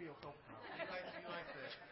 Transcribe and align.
feel 0.00 0.16
so 0.22 0.32
proud. 0.48 0.64
You 0.80 0.88
like, 0.88 1.04
you 1.20 1.28
like 1.28 1.44
that? 1.52 1.89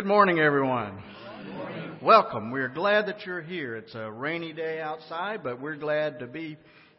Good 0.00 0.08
morning, 0.08 0.38
everyone. 0.38 1.02
Good 1.44 1.54
morning. 1.54 1.98
Welcome. 2.00 2.50
We're 2.50 2.70
glad 2.70 3.04
that 3.08 3.26
you're 3.26 3.42
here. 3.42 3.76
It's 3.76 3.94
a 3.94 4.10
rainy 4.10 4.54
day 4.54 4.80
outside, 4.80 5.42
but 5.42 5.60
we're 5.60 5.76
glad 5.76 6.20
to 6.20 6.26
be 6.26 6.56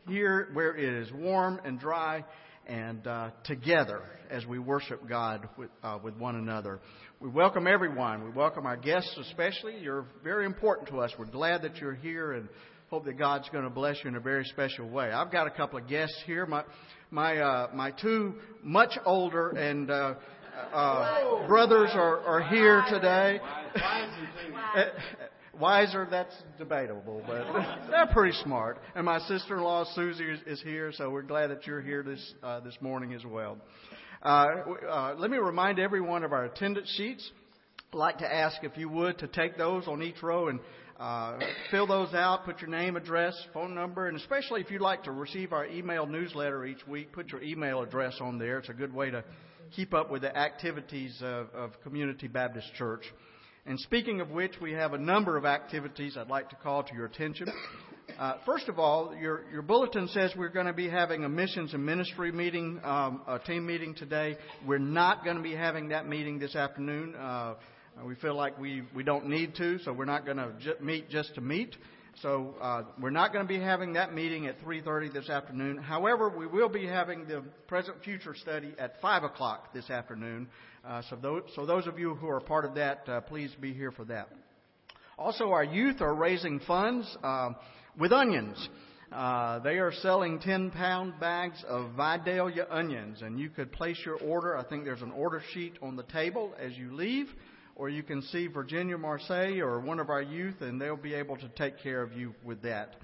here 0.07 0.49
where 0.53 0.77
it 0.77 1.01
is 1.01 1.11
warm 1.11 1.59
and 1.65 1.79
dry 1.79 2.23
and 2.67 3.07
uh, 3.07 3.31
together 3.43 4.03
as 4.29 4.45
we 4.45 4.59
worship 4.59 5.09
God 5.09 5.49
with, 5.57 5.71
uh, 5.81 5.97
with 6.03 6.15
one 6.17 6.35
another. 6.35 6.79
We 7.19 7.29
welcome 7.29 7.65
everyone. 7.65 8.23
We 8.23 8.29
welcome 8.29 8.67
our 8.67 8.77
guests 8.77 9.17
especially. 9.19 9.79
You're 9.79 10.05
very 10.23 10.45
important 10.45 10.89
to 10.89 10.99
us. 10.99 11.11
We're 11.17 11.25
glad 11.25 11.63
that 11.63 11.77
you're 11.77 11.95
here 11.95 12.33
and 12.33 12.47
hope 12.91 13.05
that 13.05 13.17
God's 13.17 13.49
going 13.49 13.63
to 13.63 13.71
bless 13.71 13.95
you 14.03 14.09
in 14.09 14.15
a 14.15 14.19
very 14.19 14.45
special 14.45 14.87
way. 14.87 15.09
I've 15.09 15.31
got 15.31 15.47
a 15.47 15.51
couple 15.51 15.79
of 15.79 15.87
guests 15.87 16.21
here. 16.27 16.45
My 16.45 16.65
my 17.09 17.37
uh, 17.39 17.67
my 17.73 17.89
two 17.89 18.35
much 18.61 18.95
older 19.05 19.49
and 19.49 19.89
uh, 19.89 20.13
uh, 20.73 21.47
brothers 21.47 21.89
are, 21.93 22.19
are 22.19 22.41
here 22.41 22.83
today. 22.89 23.39
Wiser, 25.59 26.07
that's 26.09 26.33
debatable, 26.57 27.21
but 27.27 27.45
they're 27.89 28.07
pretty 28.13 28.35
smart. 28.43 28.79
And 28.95 29.05
my 29.05 29.19
sister-in-law 29.19 29.85
Susie 29.93 30.25
is, 30.47 30.61
here, 30.61 30.91
so 30.91 31.09
we're 31.09 31.21
glad 31.21 31.51
that 31.51 31.67
you're 31.67 31.81
here 31.81 32.03
this 32.03 32.33
uh, 32.41 32.61
this 32.61 32.75
morning 32.81 33.13
as 33.13 33.23
well. 33.25 33.57
Uh, 34.23 34.47
uh, 34.89 35.15
let 35.17 35.29
me 35.29 35.37
remind 35.37 35.77
everyone 35.79 36.23
of 36.23 36.31
our 36.31 36.45
attendance 36.45 36.91
sheets. 36.95 37.29
I'd 37.93 37.97
like 37.97 38.19
to 38.19 38.33
ask 38.33 38.63
if 38.63 38.77
you 38.77 38.87
would 38.89 39.19
to 39.19 39.27
take 39.27 39.57
those 39.57 39.87
on 39.87 40.01
each 40.01 40.23
row 40.23 40.47
and 40.47 40.59
uh, 40.99 41.39
fill 41.71 41.87
those 41.87 42.13
out, 42.13 42.45
put 42.45 42.61
your 42.61 42.69
name, 42.69 42.95
address, 42.95 43.33
phone 43.53 43.75
number, 43.75 44.07
and 44.07 44.15
especially 44.17 44.61
if 44.61 44.71
you'd 44.71 44.81
like 44.81 45.03
to 45.03 45.11
receive 45.11 45.51
our 45.51 45.65
email 45.65 46.05
newsletter 46.05 46.65
each 46.65 46.87
week, 46.87 47.11
put 47.11 47.31
your 47.31 47.41
email 47.41 47.81
address 47.81 48.17
on 48.21 48.37
there. 48.37 48.59
It's 48.59 48.69
a 48.69 48.73
good 48.73 48.93
way 48.93 49.09
to 49.09 49.23
keep 49.75 49.93
up 49.93 50.11
with 50.11 50.21
the 50.21 50.37
activities 50.37 51.17
of, 51.21 51.47
of 51.53 51.81
Community 51.83 52.27
Baptist 52.27 52.73
Church. 52.75 53.03
And 53.65 53.79
speaking 53.79 54.21
of 54.21 54.31
which, 54.31 54.53
we 54.59 54.73
have 54.73 54.93
a 54.93 54.97
number 54.97 55.37
of 55.37 55.45
activities 55.45 56.17
I'd 56.17 56.27
like 56.27 56.49
to 56.49 56.55
call 56.55 56.83
to 56.83 56.93
your 56.93 57.05
attention. 57.05 57.47
Uh, 58.19 58.33
first 58.45 58.67
of 58.67 58.79
all, 58.79 59.15
your, 59.15 59.43
your 59.51 59.61
bulletin 59.61 60.07
says 60.09 60.31
we're 60.35 60.49
going 60.49 60.65
to 60.65 60.73
be 60.73 60.89
having 60.89 61.23
a 61.23 61.29
missions 61.29 61.73
and 61.73 61.85
ministry 61.85 62.31
meeting, 62.31 62.81
um, 62.83 63.21
a 63.27 63.39
team 63.39 63.65
meeting 63.65 63.93
today. 63.93 64.35
We're 64.65 64.79
not 64.79 65.23
going 65.23 65.37
to 65.37 65.43
be 65.43 65.55
having 65.55 65.89
that 65.89 66.07
meeting 66.07 66.39
this 66.39 66.55
afternoon. 66.55 67.15
Uh, 67.15 67.53
we 68.03 68.15
feel 68.15 68.35
like 68.35 68.57
we, 68.57 68.83
we 68.95 69.03
don't 69.03 69.27
need 69.27 69.55
to, 69.55 69.79
so 69.79 69.93
we're 69.93 70.05
not 70.05 70.25
going 70.25 70.37
to 70.37 70.53
j- 70.59 70.73
meet 70.81 71.09
just 71.09 71.35
to 71.35 71.41
meet. 71.41 71.75
So 72.19 72.55
uh, 72.61 72.83
we're 72.99 73.09
not 73.09 73.33
going 73.33 73.45
to 73.45 73.47
be 73.47 73.59
having 73.59 73.93
that 73.93 74.13
meeting 74.13 74.45
at 74.45 74.59
3:30 74.61 75.13
this 75.13 75.29
afternoon. 75.29 75.77
However, 75.77 76.29
we 76.29 76.45
will 76.45 76.69
be 76.69 76.85
having 76.85 77.25
the 77.25 77.41
present 77.67 78.03
future 78.03 78.35
study 78.35 78.73
at 78.77 79.01
5 79.01 79.23
o'clock 79.23 79.73
this 79.73 79.89
afternoon. 79.89 80.47
Uh, 80.85 81.01
so, 81.09 81.15
those, 81.15 81.43
so 81.55 81.65
those 81.65 81.87
of 81.87 81.97
you 81.97 82.15
who 82.15 82.27
are 82.27 82.39
part 82.39 82.65
of 82.65 82.75
that, 82.75 83.07
uh, 83.07 83.21
please 83.21 83.51
be 83.59 83.73
here 83.73 83.91
for 83.91 84.03
that. 84.05 84.29
Also, 85.17 85.51
our 85.51 85.63
youth 85.63 86.01
are 86.01 86.13
raising 86.13 86.59
funds 86.61 87.07
uh, 87.23 87.51
with 87.97 88.11
onions. 88.11 88.69
Uh, 89.11 89.59
they 89.59 89.77
are 89.77 89.91
selling 89.91 90.39
10 90.39 90.71
pound 90.71 91.19
bags 91.19 91.63
of 91.67 91.91
Vidalia 91.95 92.65
onions, 92.69 93.21
and 93.21 93.39
you 93.39 93.49
could 93.49 93.71
place 93.71 93.99
your 94.05 94.17
order. 94.17 94.57
I 94.57 94.63
think 94.63 94.85
there's 94.85 95.01
an 95.01 95.11
order 95.11 95.41
sheet 95.53 95.73
on 95.81 95.95
the 95.95 96.03
table 96.03 96.53
as 96.59 96.77
you 96.77 96.93
leave 96.93 97.27
or 97.75 97.89
you 97.89 98.03
can 98.03 98.21
see 98.23 98.47
Virginia 98.47 98.97
Marseille 98.97 99.59
or 99.59 99.79
one 99.79 99.99
of 99.99 100.09
our 100.09 100.21
youth, 100.21 100.61
and 100.61 100.79
they'll 100.79 100.95
be 100.95 101.13
able 101.13 101.37
to 101.37 101.49
take 101.49 101.79
care 101.79 102.01
of 102.01 102.13
you 102.13 102.33
with 102.43 102.61
that. 102.63 102.95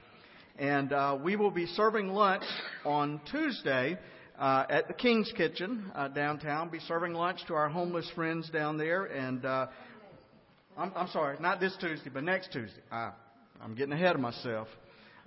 And 0.57 0.91
uh, 0.91 1.17
we 1.23 1.35
will 1.35 1.51
be 1.51 1.65
serving 1.65 2.09
lunch 2.09 2.43
on 2.83 3.21
Tuesday 3.31 3.97
uh, 4.39 4.65
at 4.69 4.87
the 4.87 4.93
King's 4.93 5.31
Kitchen 5.35 5.91
uh, 5.95 6.07
downtown. 6.07 6.69
Be 6.69 6.79
serving 6.79 7.13
lunch 7.13 7.39
to 7.47 7.53
our 7.53 7.69
homeless 7.69 8.09
friends 8.15 8.49
down 8.49 8.77
there. 8.77 9.05
And 9.05 9.45
uh, 9.45 9.67
I'm, 10.77 10.91
I'm 10.95 11.07
sorry, 11.09 11.37
not 11.39 11.59
this 11.59 11.75
Tuesday, 11.79 12.09
but 12.13 12.23
next 12.23 12.51
Tuesday. 12.51 12.81
Uh, 12.91 13.11
I'm 13.61 13.75
getting 13.75 13.93
ahead 13.93 14.15
of 14.15 14.21
myself. 14.21 14.67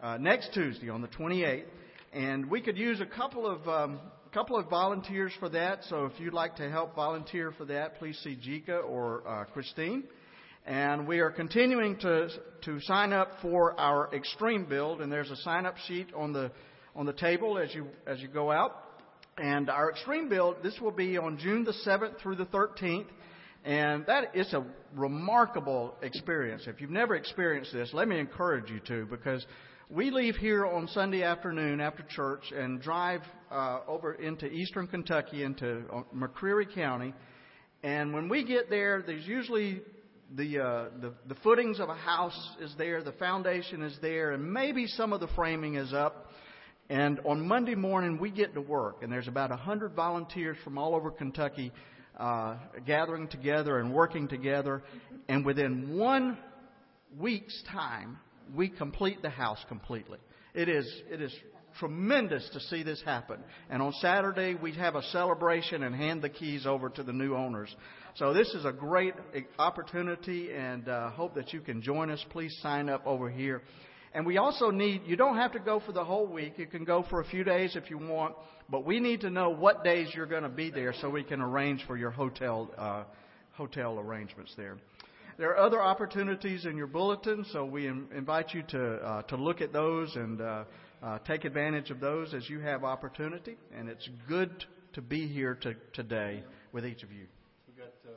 Uh, 0.03 0.17
next 0.17 0.55
Tuesday 0.55 0.89
on 0.89 1.03
the 1.03 1.09
28th, 1.09 1.65
and 2.13 2.51
we 2.51 2.61
could 2.61 2.79
use 2.79 3.01
a 3.01 3.07
couple 3.07 3.47
of 3.47 3.69
um, 3.69 4.01
couple 4.32 4.56
of 4.56 4.69
volunteers 4.69 5.32
for 5.41 5.49
that. 5.49 5.81
So 5.88 6.05
if 6.05 6.12
you'd 6.21 6.32
like 6.32 6.56
to 6.56 6.71
help 6.71 6.94
volunteer 6.94 7.53
for 7.59 7.65
that, 7.65 7.99
please 7.99 8.19
see 8.23 8.37
Jika 8.37 8.85
or 8.85 9.27
uh, 9.27 9.44
Christine. 9.47 10.05
And 10.67 11.09
we 11.09 11.19
are 11.19 11.31
continuing 11.31 11.97
to 11.99 12.29
to 12.62 12.81
sign 12.82 13.12
up 13.12 13.32
for 13.43 13.79
our 13.81 14.15
extreme 14.15 14.67
build, 14.67 15.00
and 15.00 15.11
there's 15.11 15.31
a 15.31 15.37
sign 15.37 15.67
up 15.67 15.77
sheet 15.88 16.09
on 16.15 16.32
the 16.32 16.53
on 16.94 17.06
the 17.06 17.12
table 17.12 17.59
as 17.59 17.75
you 17.75 17.87
as 18.06 18.21
you 18.21 18.29
go 18.29 18.53
out. 18.53 18.77
And 19.37 19.69
our 19.69 19.91
extreme 19.91 20.29
build, 20.29 20.56
this 20.62 20.79
will 20.81 20.91
be 20.93 21.19
on 21.19 21.38
June 21.38 21.65
the 21.65 21.75
7th 21.87 22.21
through 22.21 22.37
the 22.37 22.47
13th. 22.47 23.06
And 23.65 24.06
that 24.06 24.37
is 24.37 24.53
a 24.53 24.65
remarkable 24.94 25.94
experience. 26.03 26.65
If 26.67 26.81
you've 26.81 26.91
never 26.91 27.15
experienced 27.15 27.73
this, 27.73 27.91
let 27.93 28.06
me 28.06 28.19
encourage 28.19 28.71
you 28.71 28.81
to 28.87 29.06
because 29.06 29.44
we 29.91 30.13
leave 30.13 30.37
here 30.37 30.65
on 30.65 30.87
Sunday 30.89 31.25
afternoon 31.25 31.81
after 31.81 32.05
church 32.05 32.53
and 32.57 32.81
drive 32.81 33.23
uh, 33.51 33.81
over 33.89 34.15
into 34.15 34.47
eastern 34.47 34.87
Kentucky, 34.87 35.43
into 35.43 35.83
uh, 35.93 36.03
McCreary 36.15 36.73
County. 36.73 37.13
And 37.83 38.15
when 38.15 38.29
we 38.29 38.45
get 38.45 38.71
there, 38.71 39.03
there's 39.05 39.27
usually 39.27 39.83
the, 40.37 40.61
uh, 40.61 40.85
the 41.01 41.13
the 41.27 41.35
footings 41.43 41.81
of 41.81 41.89
a 41.89 41.95
house 41.95 42.57
is 42.61 42.73
there, 42.79 43.03
the 43.03 43.13
foundation 43.13 43.83
is 43.83 43.99
there, 44.01 44.31
and 44.31 44.53
maybe 44.53 44.87
some 44.87 45.13
of 45.13 45.19
the 45.19 45.27
framing 45.35 45.75
is 45.75 45.93
up. 45.93 46.31
And 46.89 47.19
on 47.25 47.47
Monday 47.47 47.75
morning, 47.75 48.19
we 48.21 48.31
get 48.31 48.55
to 48.55 48.61
work, 48.61 49.03
and 49.03 49.11
there's 49.11 49.29
about 49.29 49.51
100 49.51 49.95
volunteers 49.95 50.57
from 50.63 50.79
all 50.79 50.95
over 50.95 51.11
Kentucky 51.11 51.73
uh, 52.17 52.57
gathering 52.87 53.27
together 53.27 53.81
and 53.81 53.93
working 53.93 54.29
together. 54.29 54.85
And 55.29 55.45
within 55.45 55.97
one 55.97 56.39
week's 57.19 57.61
time, 57.73 58.19
we 58.55 58.69
complete 58.69 59.23
the 59.23 59.31
house 59.31 59.64
completely. 59.69 60.19
It 60.55 60.69
is, 60.69 60.87
it 61.11 61.20
is 61.20 61.35
tremendous 61.79 62.49
to 62.52 62.61
see 62.61 62.82
this 62.82 63.00
happen. 63.02 63.38
And 63.69 63.82
on 63.82 63.93
Saturday, 63.94 64.55
we 64.55 64.73
have 64.75 64.97
a 64.97 65.02
celebration 65.05 65.82
and 65.82 65.94
hand 65.94 66.23
the 66.23 66.29
keys 66.29 66.67
over 66.67 66.88
to 66.91 67.02
the 67.02 67.12
new 67.12 67.35
owners. 67.35 67.75
So 68.17 68.35
this 68.35 68.49
is 68.55 68.64
a 68.64 68.73
great 68.73 69.14
opportunity 69.58 70.50
and 70.52 70.88
uh, 70.88 71.11
hope 71.11 71.35
that 71.37 71.52
you 71.52 71.61
can 71.61 71.81
join 71.81 72.11
us. 72.11 72.25
Please 72.31 72.56
sign 72.61 72.88
up 72.88 73.06
over 73.06 73.31
here. 73.31 73.62
And 74.12 74.26
we 74.26 74.38
also 74.38 74.70
need, 74.70 75.02
you 75.06 75.17
don't 75.17 75.37
have 75.37 75.52
to 75.52 75.61
go 75.61 75.79
for 75.79 75.93
the 75.93 76.02
whole 76.02 76.26
week. 76.26 76.55
You 76.56 76.67
can 76.67 76.85
go 76.85 77.05
for 77.08 77.20
a 77.20 77.25
few 77.25 77.44
days 77.44 77.76
if 77.76 77.91
you 77.91 77.99
want. 77.99 78.35
But 78.69 78.85
we 78.85 78.99
need 78.99 79.20
to 79.20 79.31
know 79.31 79.50
what 79.50 79.85
days 79.85 80.08
you're 80.14 80.26
going 80.26 80.43
to 80.43 80.49
be 80.49 80.70
there 80.70 80.93
so 81.00 81.08
we 81.08 81.23
can 81.23 81.41
arrange 81.41 81.85
for 81.87 81.97
your 81.97 82.11
hotel, 82.11 82.70
uh, 82.76 83.05
hotel 83.52 83.99
arrangements 84.00 84.52
there. 84.56 84.76
There 85.41 85.49
are 85.53 85.57
other 85.57 85.81
opportunities 85.81 86.67
in 86.67 86.77
your 86.77 86.87
bulletin, 86.87 87.47
so 87.51 87.65
we 87.65 87.87
invite 87.87 88.53
you 88.53 88.63
to, 88.73 88.93
uh, 88.97 89.23
to 89.23 89.37
look 89.37 89.63
at 89.63 89.73
those 89.73 90.15
and 90.15 90.39
uh, 90.39 90.65
uh, 91.03 91.19
take 91.21 91.47
advantage 91.47 91.89
of 91.89 91.99
those 91.99 92.35
as 92.35 92.47
you 92.51 92.61
have 92.61 92.85
opportunity. 92.85 93.57
And 93.75 93.89
it's 93.89 94.07
good 94.29 94.51
to 94.93 95.01
be 95.01 95.27
here 95.27 95.55
to, 95.63 95.77
today 95.95 96.45
with 96.73 96.85
each 96.85 97.03
of 97.03 97.11
you. 97.11 97.25
We 97.67 97.73
got 97.73 97.87
uh, 98.05 98.13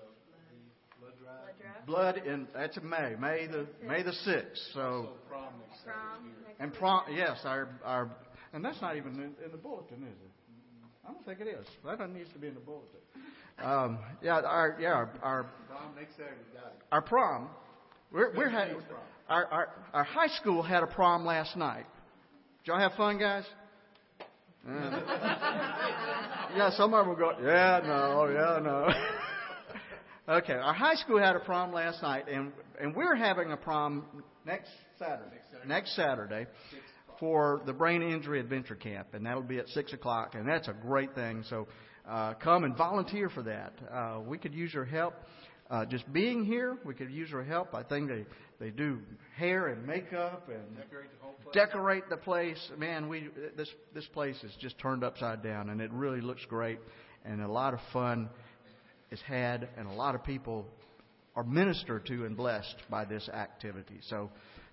the 0.99 0.99
blood 0.99 1.13
drive. 1.23 1.85
Blood 1.85 2.27
in 2.27 2.45
that's 2.53 2.75
in 2.75 2.89
May, 2.89 3.15
May 3.17 3.47
the 3.47 3.67
May 3.87 4.03
the 4.03 4.11
sixth. 4.11 4.61
So 4.73 5.11
prom 5.29 5.45
and 6.59 6.73
prom, 6.73 7.03
yes, 7.09 7.39
our 7.45 7.69
our 7.85 8.11
and 8.51 8.65
that's 8.65 8.81
not 8.81 8.97
even 8.97 9.13
in, 9.13 9.45
in 9.45 9.51
the 9.53 9.57
bulletin, 9.57 10.03
is 10.03 10.09
it? 10.09 11.07
I 11.07 11.13
don't 11.13 11.25
think 11.25 11.39
it 11.39 11.47
is. 11.47 11.65
That 11.85 12.09
needs 12.09 12.33
to 12.33 12.39
be 12.39 12.49
in 12.49 12.53
the 12.53 12.59
bulletin. 12.59 12.99
Um, 13.61 13.99
yeah, 14.21 14.41
our 14.41 14.77
yeah 14.79 14.89
our, 14.89 15.09
our 15.21 15.45
Prom 15.67 15.95
next 15.95 16.15
Saturday. 16.17 16.35
Got 16.53 16.65
it. 16.65 16.81
our 16.91 17.01
prom. 17.01 17.49
We're, 18.11 18.31
we're 18.35 18.49
had, 18.49 18.75
our, 19.27 19.45
our 19.45 19.69
our 19.93 20.03
high 20.03 20.27
school 20.27 20.61
had 20.61 20.83
a 20.83 20.87
prom 20.87 21.25
last 21.25 21.57
night. 21.57 21.85
Did 22.63 22.71
y'all 22.71 22.79
have 22.79 22.93
fun, 22.93 23.17
guys? 23.17 23.43
Uh, 24.67 24.71
yeah, 26.55 26.69
some 26.77 26.93
of 26.93 27.05
them 27.05 27.09
will 27.09 27.15
go, 27.15 27.33
yeah, 27.43 27.81
no, 27.83 28.29
yeah, 28.31 28.59
no. 28.63 28.89
okay, 30.37 30.53
our 30.53 30.73
high 30.73 30.95
school 30.95 31.19
had 31.19 31.35
a 31.35 31.39
prom 31.39 31.73
last 31.73 32.01
night, 32.01 32.25
and 32.29 32.53
and 32.79 32.95
we're 32.95 33.15
having 33.15 33.51
a 33.51 33.57
prom 33.57 34.05
next 34.45 34.69
Saturday. 34.97 35.37
Next 35.67 35.95
Saturday 35.95 36.47
for 37.19 37.61
the 37.65 37.73
Brain 37.73 38.01
Injury 38.01 38.39
Adventure 38.39 38.75
Camp, 38.75 39.13
and 39.13 39.25
that'll 39.25 39.41
be 39.41 39.59
at 39.59 39.67
six 39.69 39.93
o'clock, 39.93 40.35
and 40.35 40.47
that's 40.47 40.67
a 40.67 40.73
great 40.73 41.13
thing. 41.15 41.43
So 41.49 41.67
uh, 42.07 42.33
come 42.35 42.63
and 42.63 42.75
volunteer 42.75 43.29
for 43.29 43.43
that. 43.43 43.73
Uh, 43.91 44.19
we 44.25 44.37
could 44.37 44.53
use 44.53 44.73
your 44.73 44.85
help. 44.85 45.13
Uh, 45.69 45.85
just 45.85 46.11
being 46.11 46.43
here, 46.43 46.77
we 46.85 46.93
could 46.93 47.09
use 47.09 47.29
your 47.29 47.43
help. 47.43 47.73
I 47.73 47.83
think 47.83 48.09
they 48.09 48.25
they 48.59 48.69
do 48.69 48.99
hair 49.35 49.67
and 49.69 49.85
makeup 49.87 50.49
and 50.49 50.77
Decorate 50.77 51.09
the 51.11 51.25
whole 51.25 51.33
place. 51.43 51.53
decorate 51.53 52.09
the 52.09 52.17
place. 52.17 52.71
Man, 52.77 53.07
we 53.07 53.29
this 53.55 53.69
this 53.93 54.05
place 54.07 54.35
is 54.43 54.51
just 54.59 54.77
turned 54.79 55.03
upside 55.03 55.41
down, 55.41 55.69
and 55.69 55.81
it 55.81 55.91
really 55.93 56.21
looks 56.21 56.43
great, 56.45 56.79
and 57.23 57.41
a 57.41 57.47
lot 57.47 57.73
of 57.73 57.79
fun 57.93 58.29
is 59.09 59.21
had, 59.25 59.69
and 59.77 59.87
a 59.87 59.93
lot 59.93 60.15
of 60.15 60.23
people 60.23 60.65
are 61.35 61.43
ministered 61.43 62.05
to 62.07 62.25
and 62.25 62.35
blessed 62.35 62.75
by 62.89 63.05
this 63.05 63.27
activity. 63.29 63.99
So. 64.09 64.29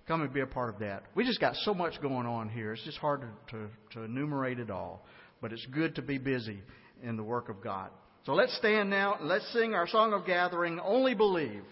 Come 0.07 0.23
and 0.23 0.33
be 0.33 0.41
a 0.41 0.47
part 0.47 0.73
of 0.73 0.79
that. 0.79 1.03
We 1.13 1.25
just 1.25 1.39
got 1.39 1.55
so 1.57 1.75
much 1.75 2.01
going 2.01 2.25
on 2.25 2.49
here. 2.49 2.73
It's 2.73 2.83
just 2.83 2.97
hard 2.97 3.21
to, 3.21 3.27
to, 3.51 3.67
to 3.91 4.01
enumerate 4.03 4.59
it 4.59 4.71
all. 4.71 5.05
But 5.41 5.53
it's 5.53 5.65
good 5.67 5.95
to 5.95 6.01
be 6.01 6.17
busy 6.17 6.59
in 7.03 7.17
the 7.17 7.23
work 7.23 7.49
of 7.49 7.61
God. 7.61 7.89
So 8.25 8.33
let's 8.33 8.55
stand 8.57 8.89
now 8.89 9.15
and 9.15 9.27
let's 9.27 9.51
sing 9.53 9.73
our 9.73 9.87
song 9.87 10.13
of 10.13 10.25
gathering, 10.25 10.79
Only 10.79 11.15
Believe. 11.15 11.63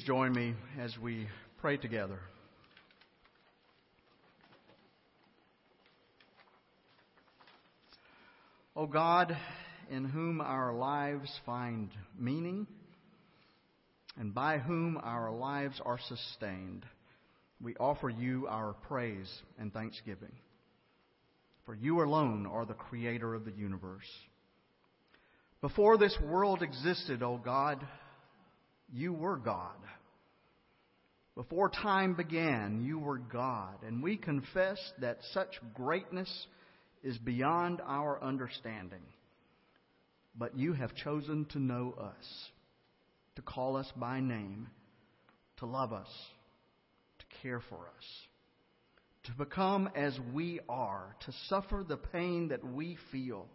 Please 0.00 0.06
join 0.06 0.32
me 0.32 0.54
as 0.78 0.96
we 0.98 1.26
pray 1.60 1.76
together. 1.76 2.20
O 8.74 8.86
God, 8.86 9.36
in 9.90 10.06
whom 10.06 10.40
our 10.40 10.72
lives 10.72 11.30
find 11.44 11.90
meaning 12.18 12.66
and 14.18 14.32
by 14.32 14.56
whom 14.56 14.98
our 15.02 15.30
lives 15.30 15.78
are 15.84 15.98
sustained, 16.08 16.86
we 17.60 17.74
offer 17.76 18.08
you 18.08 18.46
our 18.48 18.72
praise 18.88 19.30
and 19.58 19.70
thanksgiving. 19.70 20.32
For 21.66 21.74
you 21.74 22.02
alone 22.02 22.46
are 22.46 22.64
the 22.64 22.72
creator 22.72 23.34
of 23.34 23.44
the 23.44 23.52
universe. 23.52 24.08
Before 25.60 25.98
this 25.98 26.16
world 26.22 26.62
existed, 26.62 27.22
O 27.22 27.36
God, 27.36 27.86
you 28.92 29.12
were 29.12 29.36
God. 29.36 29.76
Before 31.34 31.70
time 31.70 32.14
began, 32.14 32.82
you 32.84 32.98
were 32.98 33.18
God, 33.18 33.82
and 33.86 34.02
we 34.02 34.16
confess 34.16 34.78
that 35.00 35.18
such 35.32 35.48
greatness 35.74 36.30
is 37.02 37.16
beyond 37.18 37.80
our 37.86 38.22
understanding. 38.22 39.02
But 40.36 40.56
you 40.58 40.74
have 40.74 40.94
chosen 40.94 41.46
to 41.52 41.58
know 41.58 41.94
us, 41.98 42.50
to 43.36 43.42
call 43.42 43.76
us 43.76 43.90
by 43.96 44.20
name, 44.20 44.68
to 45.58 45.66
love 45.66 45.92
us, 45.92 46.08
to 47.20 47.24
care 47.42 47.60
for 47.68 47.76
us, 47.76 48.04
to 49.24 49.32
become 49.32 49.88
as 49.94 50.18
we 50.32 50.60
are, 50.68 51.16
to 51.26 51.32
suffer 51.48 51.84
the 51.86 51.96
pain 51.96 52.48
that 52.48 52.64
we 52.64 52.98
feel. 53.12 53.46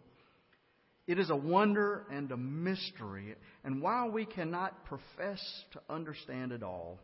It 1.06 1.20
is 1.20 1.30
a 1.30 1.36
wonder 1.36 2.04
and 2.10 2.32
a 2.32 2.36
mystery, 2.36 3.36
and 3.62 3.80
while 3.80 4.10
we 4.10 4.26
cannot 4.26 4.84
profess 4.86 5.40
to 5.72 5.80
understand 5.88 6.50
it 6.50 6.64
all, 6.64 6.98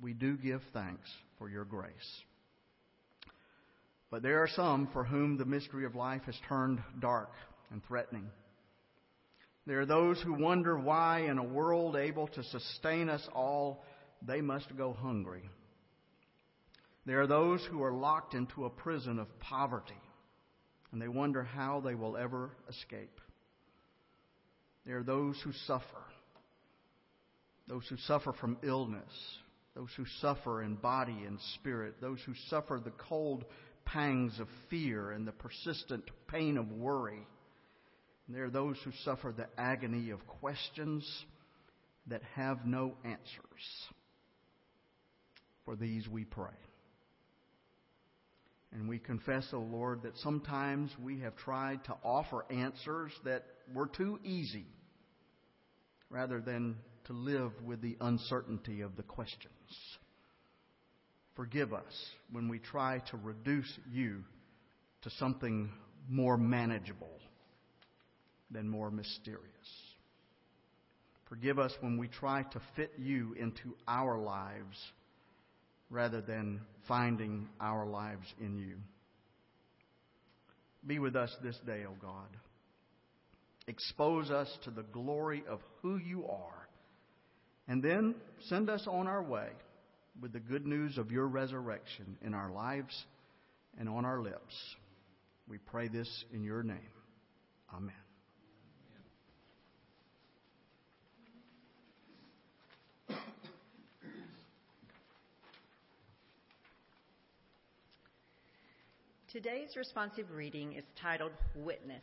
we 0.00 0.12
do 0.12 0.36
give 0.36 0.62
thanks 0.72 1.10
for 1.38 1.48
your 1.48 1.64
grace. 1.64 1.92
But 4.10 4.22
there 4.22 4.42
are 4.42 4.48
some 4.48 4.88
for 4.92 5.04
whom 5.04 5.36
the 5.36 5.44
mystery 5.44 5.84
of 5.84 5.96
life 5.96 6.22
has 6.26 6.38
turned 6.48 6.80
dark 7.00 7.30
and 7.70 7.82
threatening. 7.84 8.30
There 9.66 9.80
are 9.80 9.86
those 9.86 10.20
who 10.20 10.34
wonder 10.34 10.78
why, 10.78 11.20
in 11.20 11.38
a 11.38 11.44
world 11.44 11.96
able 11.96 12.28
to 12.28 12.44
sustain 12.44 13.08
us 13.08 13.26
all, 13.34 13.84
they 14.20 14.40
must 14.40 14.76
go 14.76 14.92
hungry. 14.92 15.48
There 17.04 17.20
are 17.20 17.26
those 17.26 17.64
who 17.70 17.82
are 17.82 17.92
locked 17.92 18.34
into 18.34 18.64
a 18.64 18.70
prison 18.70 19.18
of 19.18 19.40
poverty 19.40 19.94
and 20.92 21.00
they 21.00 21.08
wonder 21.08 21.42
how 21.42 21.80
they 21.80 21.94
will 21.94 22.16
ever 22.16 22.50
escape. 22.68 23.20
There 24.84 24.98
are 24.98 25.04
those 25.04 25.40
who 25.42 25.52
suffer, 25.66 26.04
those 27.66 27.86
who 27.88 27.96
suffer 28.06 28.32
from 28.32 28.58
illness, 28.62 29.12
those 29.74 29.90
who 29.96 30.04
suffer 30.20 30.62
in 30.62 30.74
body 30.74 31.24
and 31.26 31.38
spirit, 31.54 31.94
those 32.00 32.18
who 32.26 32.34
suffer 32.50 32.80
the 32.82 32.90
cold 32.90 33.44
pangs 33.84 34.38
of 34.38 34.48
fear 34.68 35.10
and 35.12 35.26
the 35.26 35.32
persistent 35.32 36.04
pain 36.28 36.58
of 36.58 36.70
worry. 36.70 37.26
And 38.26 38.36
there 38.36 38.44
are 38.44 38.50
those 38.50 38.76
who 38.84 38.92
suffer 39.04 39.32
the 39.34 39.48
agony 39.58 40.10
of 40.10 40.26
questions 40.26 41.08
that 42.08 42.22
have 42.34 42.66
no 42.66 42.94
answers. 43.04 43.18
For 45.64 45.76
these 45.76 46.08
we 46.08 46.24
pray. 46.24 46.50
And 48.72 48.88
we 48.88 48.98
confess, 48.98 49.46
O 49.52 49.58
oh 49.58 49.60
Lord, 49.60 50.02
that 50.02 50.16
sometimes 50.18 50.90
we 51.02 51.20
have 51.20 51.36
tried 51.36 51.84
to 51.84 51.94
offer 52.02 52.46
answers 52.50 53.12
that 53.24 53.44
were 53.74 53.86
too 53.86 54.18
easy 54.24 54.66
rather 56.08 56.40
than 56.40 56.76
to 57.04 57.12
live 57.12 57.52
with 57.64 57.82
the 57.82 57.96
uncertainty 58.00 58.80
of 58.80 58.96
the 58.96 59.02
questions. 59.02 59.52
Forgive 61.34 61.72
us 61.72 62.10
when 62.30 62.48
we 62.48 62.58
try 62.58 63.00
to 63.10 63.16
reduce 63.16 63.78
you 63.90 64.22
to 65.02 65.10
something 65.10 65.70
more 66.08 66.36
manageable 66.36 67.18
than 68.50 68.68
more 68.68 68.90
mysterious. 68.90 69.40
Forgive 71.28 71.58
us 71.58 71.72
when 71.80 71.96
we 71.96 72.08
try 72.08 72.42
to 72.42 72.60
fit 72.76 72.92
you 72.98 73.34
into 73.38 73.74
our 73.88 74.18
lives 74.18 74.76
rather 75.92 76.22
than 76.22 76.60
finding 76.88 77.48
our 77.60 77.86
lives 77.86 78.26
in 78.40 78.56
you. 78.56 78.76
Be 80.84 80.98
with 80.98 81.14
us 81.14 81.30
this 81.44 81.56
day, 81.64 81.84
O 81.86 81.92
God. 82.00 82.28
Expose 83.68 84.30
us 84.30 84.48
to 84.64 84.70
the 84.70 84.82
glory 84.82 85.44
of 85.48 85.60
who 85.82 85.96
you 85.98 86.26
are. 86.26 86.68
And 87.68 87.82
then 87.82 88.16
send 88.48 88.68
us 88.68 88.84
on 88.88 89.06
our 89.06 89.22
way 89.22 89.48
with 90.20 90.32
the 90.32 90.40
good 90.40 90.66
news 90.66 90.98
of 90.98 91.12
your 91.12 91.28
resurrection 91.28 92.16
in 92.22 92.34
our 92.34 92.50
lives 92.50 93.04
and 93.78 93.88
on 93.88 94.04
our 94.04 94.20
lips. 94.20 94.54
We 95.48 95.58
pray 95.58 95.88
this 95.88 96.24
in 96.34 96.42
your 96.42 96.62
name. 96.64 96.78
Amen. 97.72 98.01
Today's 109.32 109.76
responsive 109.78 110.26
reading 110.30 110.74
is 110.74 110.84
titled 111.00 111.32
Witness. 111.56 112.02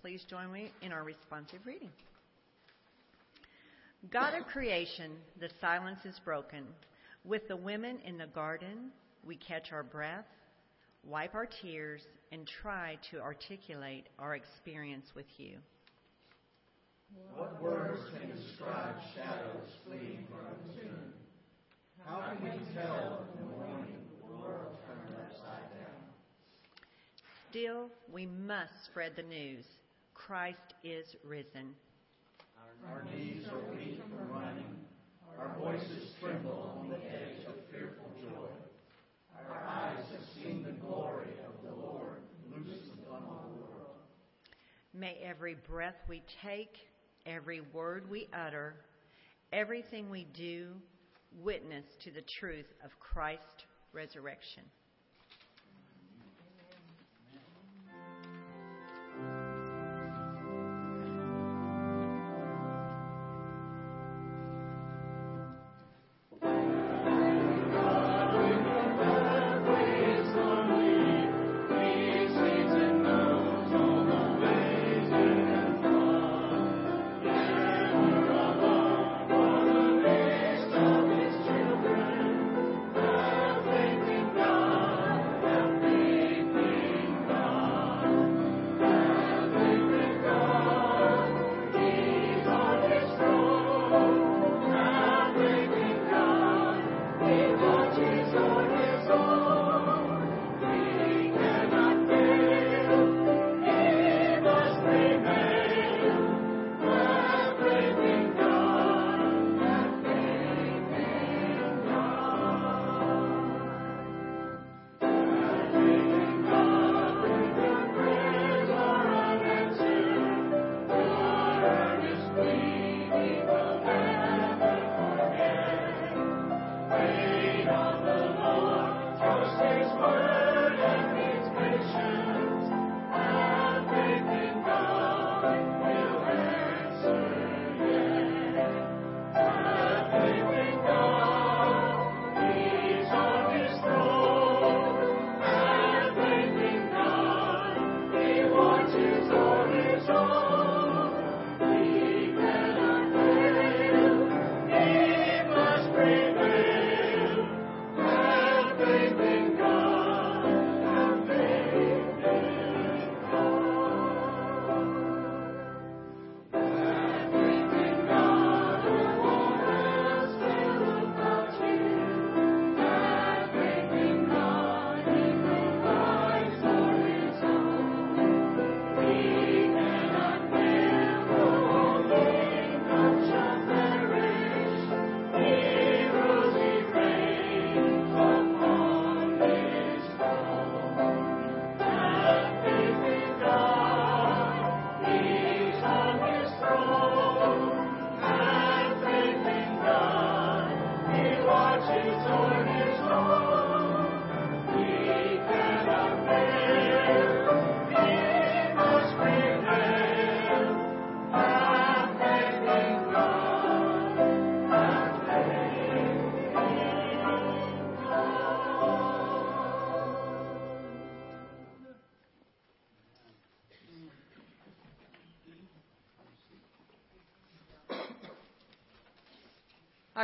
Please 0.00 0.24
join 0.28 0.50
me 0.50 0.72
in 0.82 0.90
our 0.90 1.04
responsive 1.04 1.60
reading. 1.64 1.90
God 4.10 4.34
of 4.34 4.44
creation, 4.48 5.12
the 5.38 5.50
silence 5.60 6.00
is 6.04 6.18
broken. 6.24 6.64
With 7.24 7.46
the 7.46 7.54
women 7.54 7.98
in 8.04 8.18
the 8.18 8.26
garden, 8.26 8.90
we 9.24 9.36
catch 9.36 9.70
our 9.70 9.84
breath, 9.84 10.24
wipe 11.06 11.36
our 11.36 11.46
tears, 11.62 12.02
and 12.32 12.44
try 12.60 12.98
to 13.12 13.20
articulate 13.20 14.08
our 14.18 14.34
experience 14.34 15.06
with 15.14 15.26
you. 15.36 15.58
What 17.36 17.62
words 17.62 18.00
can 18.18 18.36
describe 18.36 18.96
shadows 19.14 19.70
fleeing 19.86 20.26
from 20.28 20.56
the 20.66 20.80
tomb? 20.80 21.12
How 22.04 22.32
can 22.32 22.42
we 22.42 22.74
tell 22.74 23.26
in 23.38 23.46
the 23.46 23.56
morning 23.56 23.94
the 24.26 24.36
world 24.36 24.76
turned 24.88 25.14
upside 25.20 25.70
down? 25.70 25.73
Still, 27.54 27.88
we 28.12 28.26
must 28.26 28.72
spread 28.86 29.12
the 29.14 29.22
news. 29.22 29.64
Christ 30.12 30.74
is 30.82 31.06
risen. 31.22 31.72
Our 32.90 33.04
knees 33.04 33.46
are 33.46 33.76
weak 33.76 34.00
from 34.02 34.28
running. 34.28 34.74
Our 35.38 35.54
voices 35.60 36.14
tremble 36.20 36.76
on 36.80 36.88
the 36.88 36.96
edge 36.96 37.46
of 37.46 37.54
fearful 37.70 38.10
joy. 38.20 38.48
Our 39.48 39.62
eyes 39.68 40.04
have 40.10 40.24
seen 40.34 40.64
the 40.64 40.72
glory 40.84 41.28
of 41.46 41.54
the 41.62 41.80
Lord 41.80 42.22
loosed 42.50 42.90
on 43.08 43.22
all 43.22 43.46
the 43.48 43.60
world. 43.60 43.98
May 44.92 45.16
every 45.24 45.54
breath 45.54 45.94
we 46.08 46.24
take, 46.44 46.74
every 47.24 47.60
word 47.72 48.10
we 48.10 48.26
utter, 48.34 48.74
everything 49.52 50.10
we 50.10 50.26
do 50.34 50.70
witness 51.40 51.84
to 52.02 52.10
the 52.10 52.24
truth 52.40 52.66
of 52.84 52.90
Christ's 52.98 53.62
resurrection. 53.92 54.64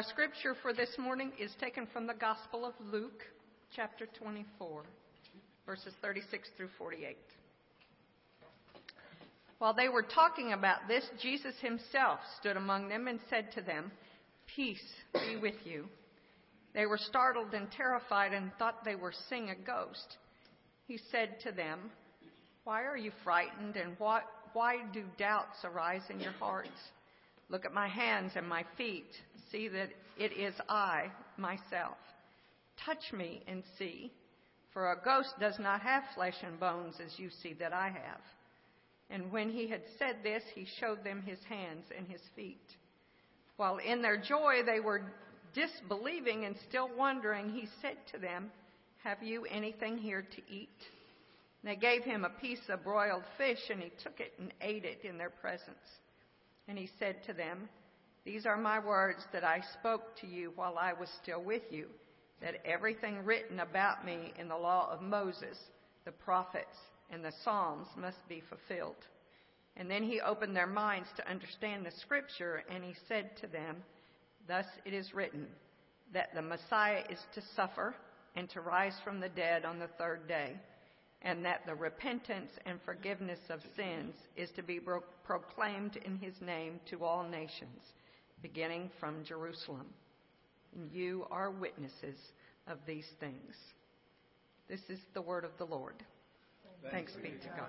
Our 0.01 0.07
scripture 0.09 0.57
for 0.63 0.73
this 0.73 0.97
morning 0.97 1.31
is 1.39 1.51
taken 1.61 1.87
from 1.93 2.07
the 2.07 2.15
Gospel 2.15 2.65
of 2.65 2.73
Luke, 2.91 3.23
chapter 3.77 4.07
24, 4.19 4.83
verses 5.67 5.93
36 6.01 6.49
through 6.57 6.71
48. 6.79 7.19
While 9.59 9.75
they 9.75 9.91
were 9.91 10.03
talking 10.03 10.55
about 10.55 10.89
this, 10.89 11.05
Jesus 11.21 11.55
himself 11.61 12.19
stood 12.41 12.57
among 12.57 12.89
them 12.89 13.09
and 13.09 13.21
said 13.29 13.53
to 13.53 13.61
them, 13.61 13.93
Peace 14.57 14.81
be 15.13 15.37
with 15.37 15.57
you. 15.67 15.85
They 16.73 16.87
were 16.87 16.97
startled 16.97 17.53
and 17.53 17.71
terrified 17.71 18.33
and 18.33 18.53
thought 18.59 18.83
they 18.87 18.95
were 18.95 19.13
seeing 19.29 19.51
a 19.51 19.55
ghost. 19.55 20.17
He 20.89 20.99
said 21.11 21.41
to 21.43 21.53
them, 21.53 21.79
Why 22.65 22.85
are 22.85 22.97
you 22.97 23.13
frightened 23.23 23.77
and 23.77 23.97
why, 23.99 24.23
why 24.55 24.77
do 24.95 25.05
doubts 25.19 25.59
arise 25.63 26.05
in 26.09 26.21
your 26.21 26.33
hearts? 26.33 26.71
Look 27.51 27.67
at 27.67 27.75
my 27.75 27.89
hands 27.89 28.33
and 28.37 28.49
my 28.49 28.65
feet. 28.79 29.11
See 29.51 29.69
that 29.69 29.91
it 30.19 30.33
is 30.33 30.55
I, 30.69 31.11
myself. 31.37 31.97
Touch 32.85 33.13
me 33.13 33.43
and 33.47 33.63
see, 33.79 34.13
for 34.73 34.93
a 34.93 35.05
ghost 35.05 35.35
does 35.41 35.59
not 35.59 35.81
have 35.81 36.05
flesh 36.15 36.37
and 36.43 36.59
bones 36.59 36.97
as 37.05 37.19
you 37.19 37.31
see 37.43 37.55
that 37.55 37.73
I 37.73 37.89
have. 37.89 38.21
And 39.11 39.33
when 39.33 39.51
he 39.51 39.69
had 39.69 39.83
said 39.99 40.17
this, 40.23 40.43
he 40.55 40.67
showed 40.79 41.03
them 41.03 41.23
his 41.23 41.41
hands 41.49 41.85
and 41.97 42.07
his 42.07 42.21
feet. 42.37 42.59
While 43.57 43.79
in 43.79 44.03
their 44.03 44.17
joy 44.17 44.63
they 44.65 44.81
were 44.81 45.03
disbelieving 45.53 46.45
and 46.45 46.55
still 46.69 46.89
wondering, 46.97 47.51
he 47.51 47.69
said 47.83 47.97
to 48.13 48.19
them, 48.19 48.51
Have 49.03 49.23
you 49.23 49.45
anything 49.51 49.99
here 49.99 50.23
to 50.23 50.55
eat? 50.55 50.69
They 51.65 51.77
gave 51.77 52.05
him 52.05 52.25
a 52.25 52.41
piece 52.41 52.61
of 52.69 52.85
broiled 52.85 53.25
fish, 53.37 53.59
and 53.69 53.83
he 53.83 53.93
took 54.03 54.21
it 54.21 54.33
and 54.39 54.53
ate 54.63 54.85
it 54.85 55.05
in 55.05 55.19
their 55.19 55.29
presence. 55.29 55.77
And 56.69 56.79
he 56.79 56.89
said 56.99 57.17
to 57.27 57.33
them, 57.33 57.69
These 58.25 58.45
are 58.47 58.57
my 58.57 58.79
words 58.79 59.25
that 59.33 59.45
I 59.45 59.63
spoke 59.79 60.17
to 60.21 60.27
you 60.27 60.53
while 60.55 60.77
I 60.79 60.93
was 60.93 61.09
still 61.23 61.43
with 61.43 61.63
you, 61.71 61.87
that 62.41 62.65
everything 62.67 63.25
written 63.25 63.61
about 63.61 64.05
me 64.05 64.33
in 64.39 64.49
the 64.49 64.57
law 64.57 64.91
of 64.93 65.03
Moses, 65.03 65.59
the 66.05 66.13
prophets, 66.13 66.77
and 67.11 67.25
the 67.25 67.33
Psalms 67.45 67.89
must 67.97 68.29
be 68.29 68.43
fulfilled. 68.49 68.97
And 69.77 69.91
then 69.91 70.03
he 70.03 70.21
opened 70.21 70.55
their 70.55 70.67
minds 70.67 71.09
to 71.17 71.29
understand 71.31 71.87
the 71.87 71.93
scripture, 72.03 72.63
and 72.71 72.85
he 72.85 72.95
said 73.09 73.37
to 73.41 73.47
them, 73.47 73.77
Thus 74.47 74.67
it 74.85 74.93
is 74.93 75.15
written, 75.15 75.47
that 76.13 76.35
the 76.35 76.43
Messiah 76.43 77.03
is 77.09 77.21
to 77.35 77.43
suffer 77.57 77.95
and 78.37 78.49
to 78.51 78.61
rise 78.61 78.97
from 79.05 79.21
the 79.21 79.29
dead 79.29 79.65
on 79.65 79.79
the 79.79 79.89
third 79.99 80.29
day, 80.29 80.57
and 81.23 81.45
that 81.45 81.65
the 81.67 81.75
repentance 81.75 82.51
and 82.67 82.79
forgiveness 82.85 83.41
of 83.49 83.61
sins 83.77 84.15
is 84.37 84.51
to 84.57 84.63
be 84.63 84.81
pro- 84.81 85.03
proclaimed 85.25 85.97
in 86.05 86.17
his 86.17 86.35
name 86.41 86.81
to 86.91 87.05
all 87.05 87.23
nations, 87.29 87.81
beginning 88.43 88.91
from 88.99 89.25
Jerusalem. 89.25 89.87
And 90.75 90.91
you 90.93 91.27
are 91.31 91.51
witnesses 91.51 92.17
of 92.67 92.79
these 92.87 93.07
things. 93.19 93.55
This 94.69 94.81
is 94.89 95.01
the 95.15 95.23
word 95.23 95.45
of 95.45 95.51
the 95.59 95.65
Lord. 95.65 95.97
Thanks, 96.91 97.13
be 97.23 97.31
to 97.31 97.49
God. 97.57 97.69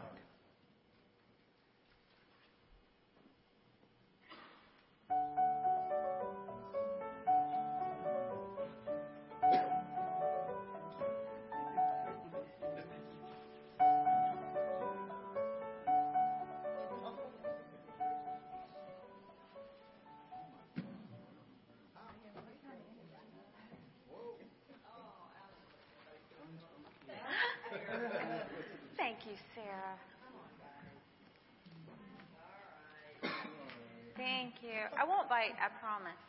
I 35.49 35.69
promise. 35.81 36.21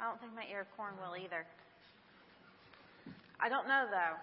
I 0.00 0.08
don't 0.08 0.20
think 0.20 0.32
my 0.34 0.48
ear 0.50 0.62
of 0.62 0.70
corn 0.76 0.94
will 0.96 1.16
either. 1.16 1.44
I 3.40 3.48
don't 3.48 3.68
know, 3.68 3.84
though. 3.90 4.16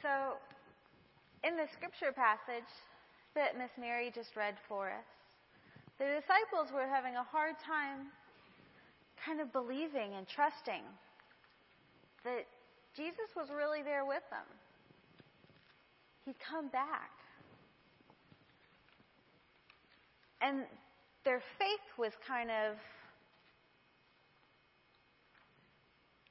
So, 0.00 0.40
in 1.44 1.56
the 1.56 1.68
scripture 1.76 2.12
passage 2.12 2.72
that 3.34 3.58
Miss 3.58 3.70
Mary 3.78 4.10
just 4.14 4.36
read 4.36 4.54
for 4.68 4.88
us, 4.88 5.04
the 5.98 6.06
disciples 6.06 6.72
were 6.72 6.88
having 6.88 7.16
a 7.16 7.22
hard 7.22 7.56
time 7.60 8.08
kind 9.20 9.40
of 9.40 9.52
believing 9.52 10.14
and 10.16 10.26
trusting 10.26 10.86
that 12.24 12.46
Jesus 12.96 13.28
was 13.36 13.48
really 13.50 13.82
there 13.82 14.06
with 14.06 14.22
them. 14.30 14.46
He'd 16.24 16.38
come 16.40 16.68
back. 16.68 17.17
And 20.40 20.64
their 21.24 21.42
faith 21.58 21.86
was 21.98 22.12
kind 22.26 22.50
of, 22.50 22.76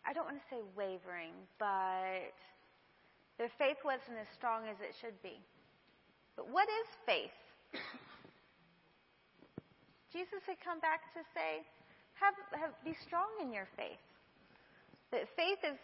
I 0.06 0.13
don't 0.13 0.26
want 0.26 0.38
to 0.38 0.48
say 0.50 0.62
wavering, 0.76 1.34
but 1.60 2.34
their 3.38 3.50
faith 3.58 3.78
wasn't 3.84 4.17
as 4.22 4.28
strong 4.34 4.67
as 4.70 4.78
it 4.80 4.96
should 5.00 5.22
be. 5.22 5.39
But 6.36 6.50
what 6.50 6.67
is 6.70 6.88
faith? 7.06 7.38
Jesus 10.13 10.41
had 10.48 10.58
come 10.63 10.80
back 10.80 11.13
to 11.13 11.20
say, 11.34 11.65
have, 12.13 12.34
have, 12.60 12.72
be 12.84 12.96
strong 13.06 13.28
in 13.41 13.52
your 13.52 13.67
faith. 13.76 14.02
That 15.12 15.28
faith 15.36 15.60
is 15.63 15.78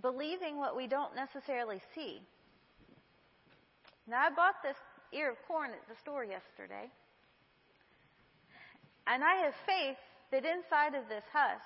believing 0.00 0.58
what 0.58 0.76
we 0.76 0.86
don't 0.86 1.14
necessarily 1.14 1.80
see. 1.94 2.20
Now, 4.06 4.26
I 4.26 4.30
bought 4.30 4.62
this 4.62 4.76
ear 5.12 5.30
of 5.30 5.36
corn 5.46 5.70
at 5.70 5.86
the 5.88 5.94
store 6.00 6.24
yesterday, 6.24 6.90
and 9.06 9.22
I 9.24 9.34
have 9.44 9.54
faith 9.66 9.98
that 10.30 10.44
inside 10.44 10.94
of 10.94 11.08
this 11.08 11.24
husk, 11.32 11.62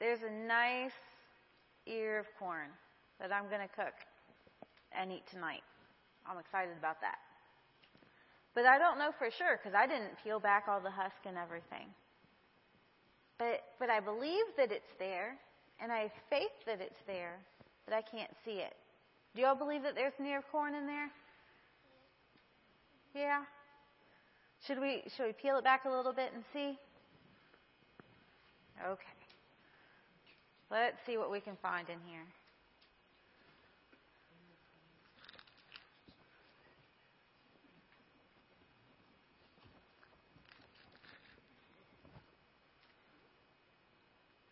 there's 0.00 0.20
a 0.22 0.32
nice 0.46 0.96
ear 1.86 2.20
of 2.20 2.26
corn 2.38 2.70
that 3.20 3.32
I'm 3.32 3.48
going 3.48 3.62
to 3.62 3.74
cook 3.74 3.94
and 4.92 5.10
eat 5.12 5.24
tonight. 5.30 5.62
I'm 6.26 6.38
excited 6.38 6.76
about 6.78 7.00
that. 7.00 7.18
But 8.54 8.66
I 8.66 8.78
don't 8.78 8.98
know 8.98 9.10
for 9.18 9.30
sure 9.30 9.58
because 9.58 9.74
I 9.74 9.86
didn't 9.86 10.18
peel 10.22 10.40
back 10.40 10.64
all 10.68 10.80
the 10.80 10.90
husk 10.90 11.26
and 11.26 11.36
everything. 11.36 11.86
But, 13.38 13.62
but 13.78 13.88
I 13.88 14.00
believe 14.00 14.44
that 14.56 14.72
it's 14.72 14.92
there, 14.98 15.38
and 15.80 15.92
I 15.92 16.10
have 16.10 16.16
faith 16.28 16.54
that 16.66 16.80
it's 16.80 16.98
there, 17.06 17.38
but 17.84 17.94
I 17.94 18.02
can't 18.02 18.32
see 18.44 18.58
it. 18.58 18.74
Do 19.34 19.42
y'all 19.42 19.54
believe 19.54 19.82
that 19.84 19.94
there's 19.94 20.14
an 20.18 20.26
ear 20.26 20.38
of 20.38 20.44
corn 20.50 20.74
in 20.74 20.86
there? 20.86 21.10
Yeah. 23.14 23.42
Should 24.66 24.80
we 24.80 25.02
should 25.16 25.26
we 25.26 25.32
peel 25.32 25.56
it 25.58 25.64
back 25.64 25.84
a 25.84 25.90
little 25.90 26.12
bit 26.12 26.30
and 26.34 26.44
see? 26.52 26.78
Okay. 28.86 29.02
Let's 30.70 30.98
see 31.06 31.16
what 31.16 31.30
we 31.30 31.40
can 31.40 31.56
find 31.62 31.88
in 31.88 31.98
here. 32.06 32.24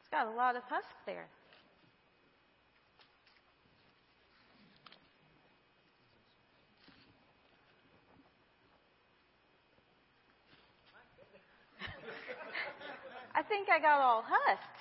It's 0.01 0.09
got 0.09 0.27
a 0.27 0.31
lot 0.31 0.57
of 0.57 0.63
husk 0.63 0.87
there. 1.05 1.27
I 13.37 13.43
think 13.43 13.69
I 13.69 13.79
got 13.79 14.01
all 14.01 14.25
husked. 14.27 14.79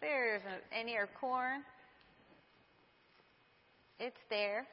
There's 0.00 0.42
an 0.76 0.88
ear 0.88 1.08
corn. 1.20 1.62
It's 4.00 4.18
there. 4.28 4.66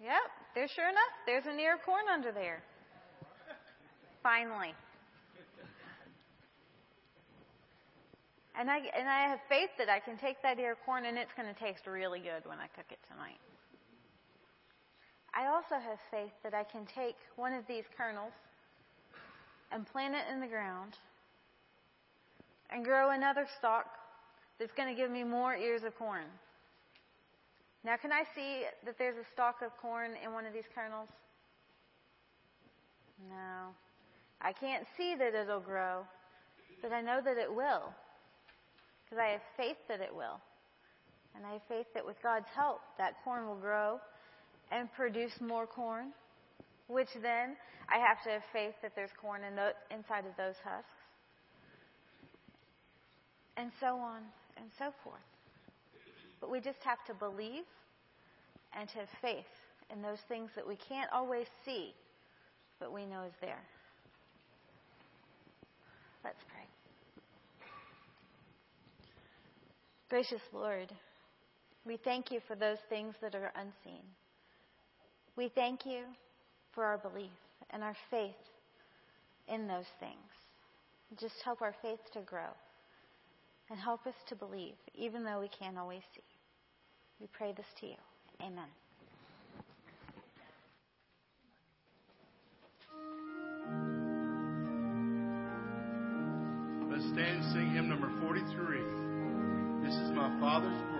Yep, 0.00 0.30
there's 0.54 0.70
sure 0.70 0.88
enough. 0.88 1.14
There's 1.26 1.46
an 1.46 1.58
ear 1.58 1.74
of 1.74 1.82
corn 1.82 2.04
under 2.12 2.30
there. 2.30 2.62
Finally. 4.22 4.72
And 8.56 8.70
I 8.70 8.78
and 8.96 9.08
I 9.08 9.28
have 9.28 9.40
faith 9.48 9.70
that 9.78 9.88
I 9.88 9.98
can 9.98 10.16
take 10.16 10.40
that 10.42 10.60
ear 10.60 10.72
of 10.72 10.78
corn 10.86 11.04
and 11.06 11.18
it's 11.18 11.34
going 11.36 11.52
to 11.52 11.58
taste 11.58 11.88
really 11.88 12.20
good 12.20 12.46
when 12.46 12.58
I 12.58 12.68
cook 12.68 12.86
it 12.90 13.00
tonight. 13.10 13.42
I 15.34 15.50
also 15.50 15.74
have 15.74 15.98
faith 16.12 16.32
that 16.44 16.54
I 16.54 16.62
can 16.62 16.86
take 16.86 17.16
one 17.34 17.52
of 17.52 17.66
these 17.66 17.82
kernels 17.98 18.32
and 19.72 19.86
plant 19.86 20.14
it 20.14 20.32
in 20.32 20.40
the 20.40 20.46
ground 20.46 20.94
and 22.70 22.84
grow 22.84 23.10
another 23.10 23.46
stalk 23.58 23.86
that's 24.58 24.72
going 24.72 24.88
to 24.88 25.00
give 25.00 25.10
me 25.10 25.24
more 25.24 25.54
ears 25.54 25.82
of 25.84 25.96
corn. 25.96 26.26
Now, 27.84 27.96
can 27.96 28.12
I 28.12 28.22
see 28.34 28.62
that 28.84 28.96
there's 28.98 29.16
a 29.16 29.26
stalk 29.32 29.56
of 29.64 29.70
corn 29.80 30.12
in 30.24 30.32
one 30.32 30.46
of 30.46 30.52
these 30.52 30.64
kernels? 30.74 31.08
No. 33.28 33.74
I 34.40 34.52
can't 34.52 34.86
see 34.96 35.14
that 35.16 35.34
it'll 35.34 35.60
grow, 35.60 36.06
but 36.82 36.92
I 36.92 37.00
know 37.00 37.20
that 37.24 37.36
it 37.36 37.52
will. 37.52 37.92
Because 39.04 39.18
I 39.18 39.32
have 39.32 39.40
faith 39.56 39.76
that 39.88 40.00
it 40.00 40.14
will. 40.14 40.40
And 41.36 41.44
I 41.44 41.54
have 41.54 41.62
faith 41.68 41.86
that 41.94 42.04
with 42.04 42.16
God's 42.22 42.46
help, 42.54 42.80
that 42.96 43.14
corn 43.24 43.46
will 43.46 43.56
grow 43.56 44.00
and 44.70 44.92
produce 44.92 45.32
more 45.40 45.66
corn, 45.66 46.12
which 46.88 47.08
then 47.22 47.56
I 47.88 47.98
have 47.98 48.22
to 48.24 48.30
have 48.30 48.42
faith 48.52 48.74
that 48.82 48.92
there's 48.94 49.10
corn 49.20 49.42
in 49.44 49.56
the, 49.56 49.72
inside 49.90 50.26
of 50.26 50.36
those 50.36 50.56
husks. 50.64 50.88
And 53.56 53.70
so 53.80 53.96
on 53.96 54.22
and 54.56 54.66
so 54.78 54.92
forth. 55.02 55.20
But 56.40 56.50
we 56.50 56.60
just 56.60 56.82
have 56.84 57.04
to 57.06 57.14
believe 57.14 57.64
and 58.78 58.90
have 58.90 59.08
faith 59.22 59.44
in 59.92 60.02
those 60.02 60.18
things 60.28 60.50
that 60.56 60.66
we 60.66 60.76
can't 60.88 61.10
always 61.12 61.46
see, 61.64 61.94
but 62.80 62.92
we 62.92 63.06
know 63.06 63.22
is 63.22 63.32
there. 63.40 63.62
Let's 66.24 66.42
pray. 66.48 66.64
Gracious 70.08 70.42
Lord, 70.52 70.92
we 71.86 71.96
thank 71.96 72.30
you 72.30 72.40
for 72.46 72.56
those 72.56 72.78
things 72.88 73.14
that 73.20 73.34
are 73.34 73.52
unseen. 73.56 74.02
We 75.36 75.50
thank 75.54 75.84
you 75.84 76.02
for 76.74 76.84
our 76.84 76.98
belief 76.98 77.30
and 77.70 77.82
our 77.82 77.96
faith 78.10 78.34
in 79.48 79.66
those 79.66 79.86
things. 80.00 80.18
Just 81.20 81.34
help 81.44 81.62
our 81.62 81.74
faith 81.82 82.00
to 82.12 82.20
grow 82.20 82.50
and 83.70 83.78
help 83.78 84.06
us 84.06 84.14
to 84.28 84.34
believe, 84.34 84.74
even 84.94 85.24
though 85.24 85.40
we 85.40 85.48
can't 85.48 85.78
always 85.78 86.02
see. 86.14 86.22
We 87.20 87.28
pray 87.32 87.52
this 87.56 87.66
to 87.80 87.86
you. 87.86 87.96
Amen. 88.40 88.68
Let's 96.90 97.04
stand 97.12 97.44
and 97.44 97.52
sing 97.52 97.74
hymn 97.74 97.88
number 97.88 98.10
43. 98.26 99.04
This 99.86 99.94
is 99.94 100.10
my 100.12 100.28
Father's 100.40 100.93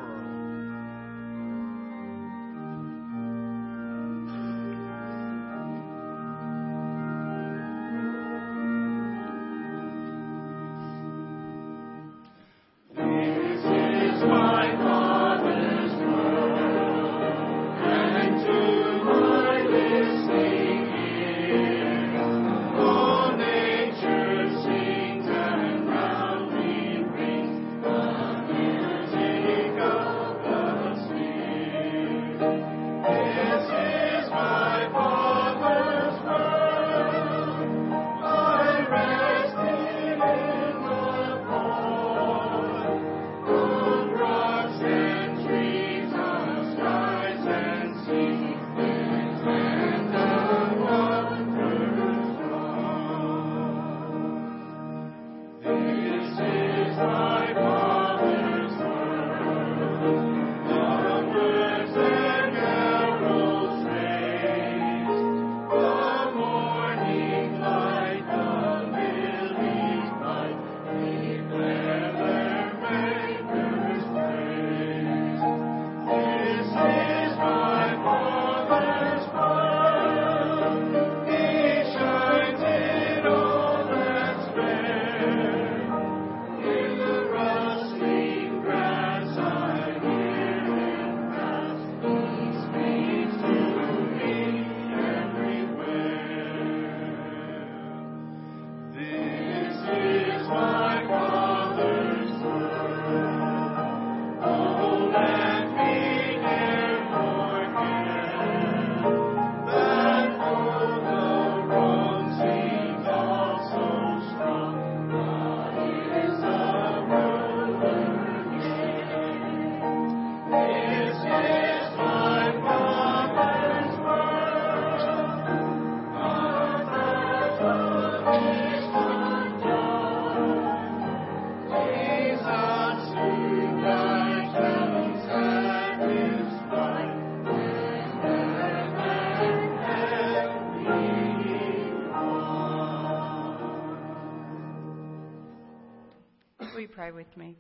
world. 146.87 146.95
pray 146.95 147.11
with 147.13 147.37
me? 147.37 147.57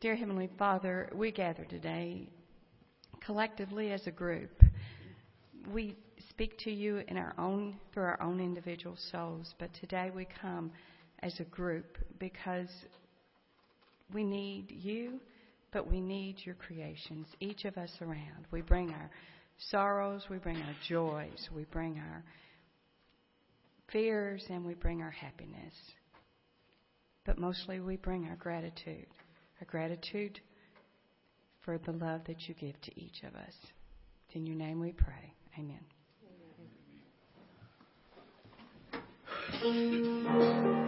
Dear 0.00 0.14
Heavenly 0.14 0.48
Father, 0.58 1.10
we 1.14 1.32
gather 1.32 1.64
today 1.64 2.28
collectively 3.24 3.90
as 3.92 4.06
a 4.06 4.10
group. 4.10 4.62
We 5.72 5.96
speak 6.28 6.56
to 6.58 6.70
you 6.70 7.02
in 7.08 7.16
our 7.16 7.34
own 7.38 7.76
through 7.92 8.04
our 8.04 8.22
own 8.22 8.40
individual 8.40 8.96
souls, 9.10 9.54
but 9.58 9.70
today 9.80 10.10
we 10.14 10.26
come 10.40 10.70
as 11.22 11.38
a 11.40 11.44
group 11.44 11.98
because 12.18 12.68
we 14.14 14.22
need 14.22 14.70
you, 14.70 15.20
but 15.72 15.90
we 15.90 16.00
need 16.00 16.36
your 16.44 16.54
creations, 16.54 17.26
each 17.40 17.64
of 17.64 17.76
us 17.76 17.90
around. 18.00 18.46
We 18.52 18.60
bring 18.60 18.90
our 18.90 19.10
sorrows, 19.70 20.24
we 20.30 20.38
bring 20.38 20.56
our 20.56 20.76
joys, 20.88 21.48
we 21.54 21.64
bring 21.64 21.98
our 21.98 22.22
fears, 23.92 24.44
and 24.48 24.64
we 24.64 24.74
bring 24.74 25.02
our 25.02 25.10
happiness. 25.10 25.74
But 27.24 27.38
mostly 27.38 27.80
we 27.80 27.96
bring 27.96 28.26
our 28.28 28.36
gratitude, 28.36 29.06
our 29.60 29.66
gratitude 29.66 30.40
for 31.64 31.78
the 31.78 31.92
love 31.92 32.22
that 32.26 32.48
you 32.48 32.54
give 32.54 32.80
to 32.82 33.00
each 33.00 33.22
of 33.22 33.34
us. 33.34 33.54
In 34.32 34.46
your 34.46 34.56
name 34.56 34.80
we 34.80 34.92
pray. 34.92 35.34
Amen. 35.58 35.80
Amen. 39.62 40.79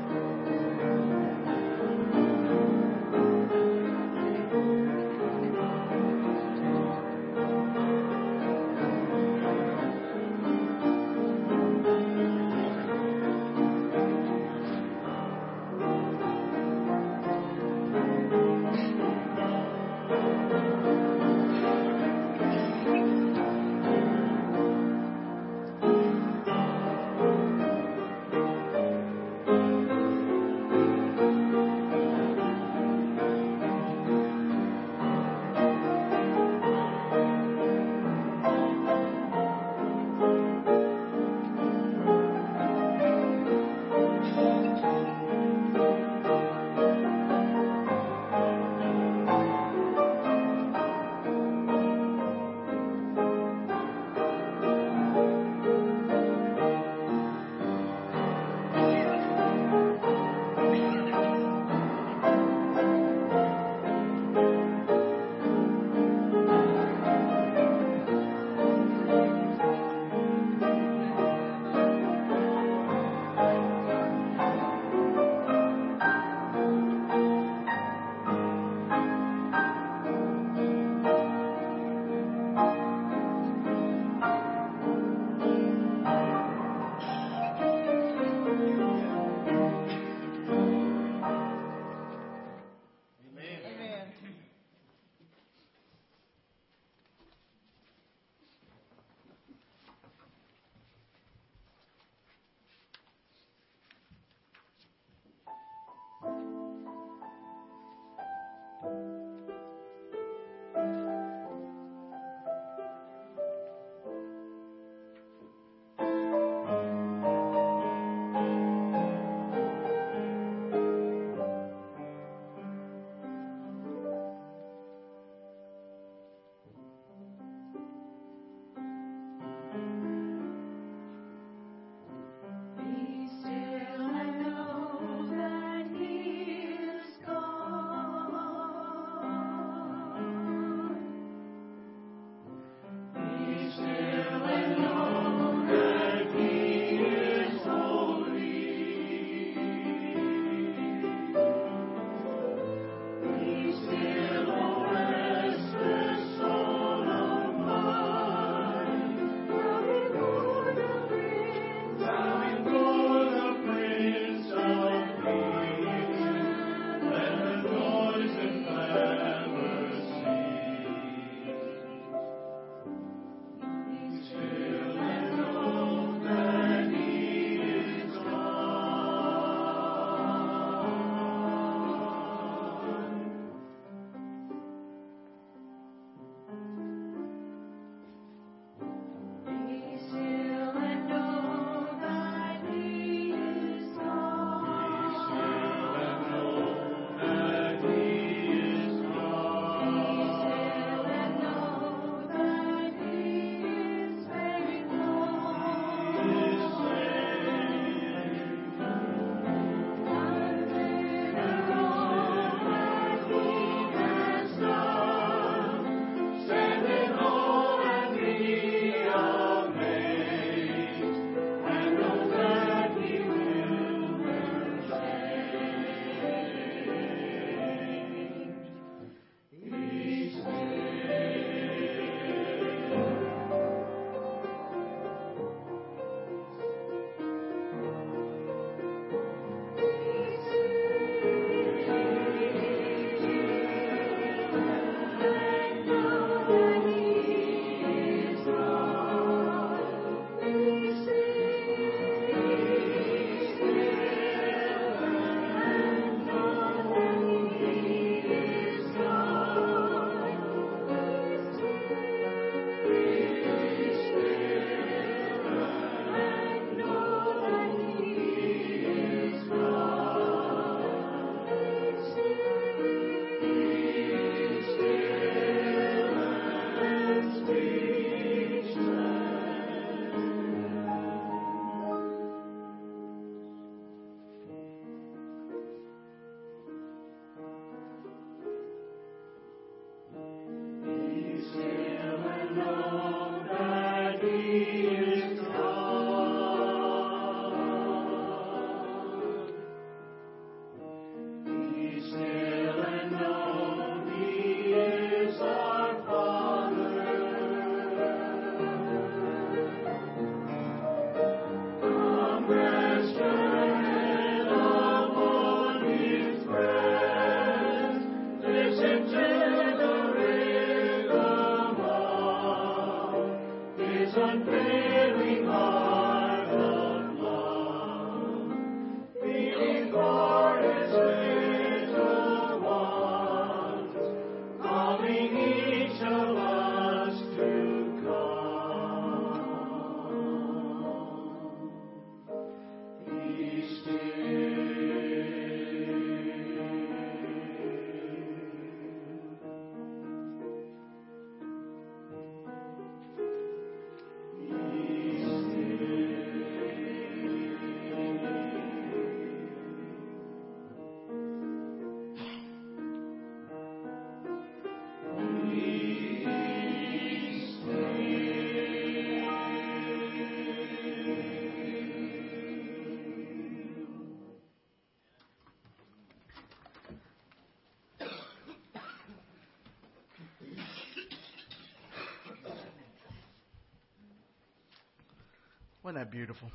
Isn't 385.92 386.05
that 386.05 386.11
beautiful? 386.11 386.50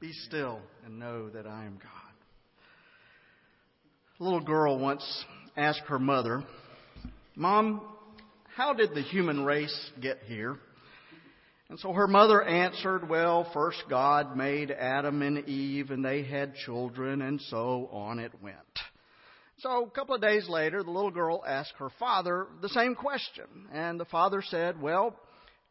Be 0.00 0.12
still 0.26 0.58
and 0.84 0.98
know 0.98 1.28
that 1.28 1.46
I 1.46 1.64
am 1.64 1.78
God. 1.80 2.12
A 4.18 4.24
little 4.24 4.40
girl 4.40 4.80
once 4.80 5.04
asked 5.56 5.82
her 5.86 6.00
mother, 6.00 6.42
Mom, 7.36 7.82
how 8.56 8.72
did 8.72 8.96
the 8.96 9.00
human 9.02 9.44
race 9.44 9.92
get 10.00 10.18
here? 10.26 10.56
And 11.68 11.78
so 11.78 11.92
her 11.92 12.08
mother 12.08 12.42
answered, 12.42 13.08
Well, 13.08 13.48
first 13.54 13.78
God 13.88 14.36
made 14.36 14.72
Adam 14.72 15.22
and 15.22 15.48
Eve, 15.48 15.92
and 15.92 16.04
they 16.04 16.24
had 16.24 16.56
children, 16.56 17.22
and 17.22 17.40
so 17.42 17.88
on 17.92 18.18
it 18.18 18.32
went. 18.42 18.56
So 19.58 19.84
a 19.84 19.90
couple 19.90 20.16
of 20.16 20.20
days 20.20 20.48
later, 20.48 20.82
the 20.82 20.90
little 20.90 21.12
girl 21.12 21.44
asked 21.46 21.74
her 21.78 21.90
father 22.00 22.48
the 22.60 22.70
same 22.70 22.96
question. 22.96 23.44
And 23.72 24.00
the 24.00 24.04
father 24.06 24.42
said, 24.42 24.82
Well, 24.82 25.14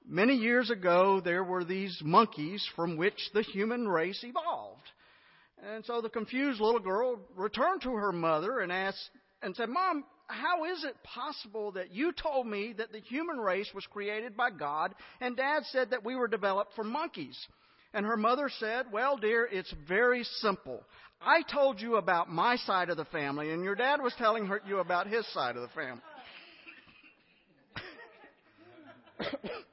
many 0.08 0.36
years 0.36 0.70
ago 0.70 1.22
there 1.22 1.44
were 1.44 1.64
these 1.64 2.00
monkeys 2.04 2.68
from 2.76 2.98
which 2.98 3.30
the 3.34 3.42
human 3.42 3.88
race 3.88 4.24
evolved. 4.24 4.90
And 5.64 5.86
so 5.86 6.02
the 6.02 6.10
confused 6.10 6.60
little 6.60 6.80
girl 6.80 7.20
returned 7.36 7.84
to 7.84 7.92
her 7.92 8.12
mother 8.12 8.60
and 8.60 8.72
asked 8.72 9.10
and 9.42 9.56
said, 9.56 9.70
Mom, 9.70 10.04
how 10.28 10.66
is 10.66 10.84
it 10.84 10.96
possible 11.04 11.72
that 11.74 11.94
you 11.94 12.12
told 12.14 12.48
me 12.48 12.74
that 12.78 12.92
the 12.92 13.00
human 13.00 13.38
race 13.38 13.70
was 13.74 13.86
created 13.88 14.36
by 14.36 14.50
God 14.50 14.96
and 15.20 15.38
Dad 15.38 15.64
said 15.72 15.92
that 15.92 16.06
we 16.06 16.16
were 16.16 16.28
developed 16.28 16.74
from 16.76 16.92
monkeys? 16.92 17.38
And 17.94 18.06
her 18.06 18.18
mother 18.18 18.50
said, 18.60 18.86
Well, 18.92 19.18
dear, 19.18 19.48
it's 19.52 19.74
very 19.88 20.24
simple. 20.40 20.84
I 21.22 21.44
told 21.44 21.80
you 21.80 21.98
about 21.98 22.32
my 22.32 22.56
side 22.56 22.90
of 22.90 22.98
the 22.98 23.06
family, 23.06 23.52
and 23.52 23.64
your 23.64 23.76
dad 23.76 24.02
was 24.02 24.14
telling 24.18 24.48
her, 24.48 24.62
you 24.66 24.80
about 24.80 25.06
his 25.06 25.28
side 25.34 25.56
of 25.56 25.62
the 25.62 25.68
family. 25.68 26.02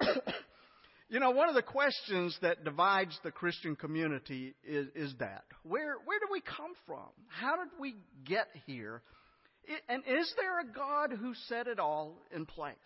You 1.10 1.20
know, 1.20 1.30
one 1.30 1.48
of 1.48 1.54
the 1.54 1.62
questions 1.62 2.36
that 2.42 2.64
divides 2.64 3.18
the 3.24 3.30
Christian 3.30 3.76
community 3.76 4.54
is, 4.62 4.88
is 4.94 5.14
that. 5.20 5.44
Where, 5.62 5.94
where 6.04 6.18
do 6.18 6.26
we 6.30 6.42
come 6.42 6.72
from? 6.86 7.08
How 7.28 7.56
did 7.56 7.68
we 7.80 7.94
get 8.26 8.48
here? 8.66 9.00
And 9.88 10.02
is 10.06 10.32
there 10.36 10.60
a 10.60 10.66
God 10.66 11.16
who 11.18 11.32
set 11.48 11.66
it 11.66 11.78
all 11.78 12.18
in 12.30 12.44
place? 12.44 12.76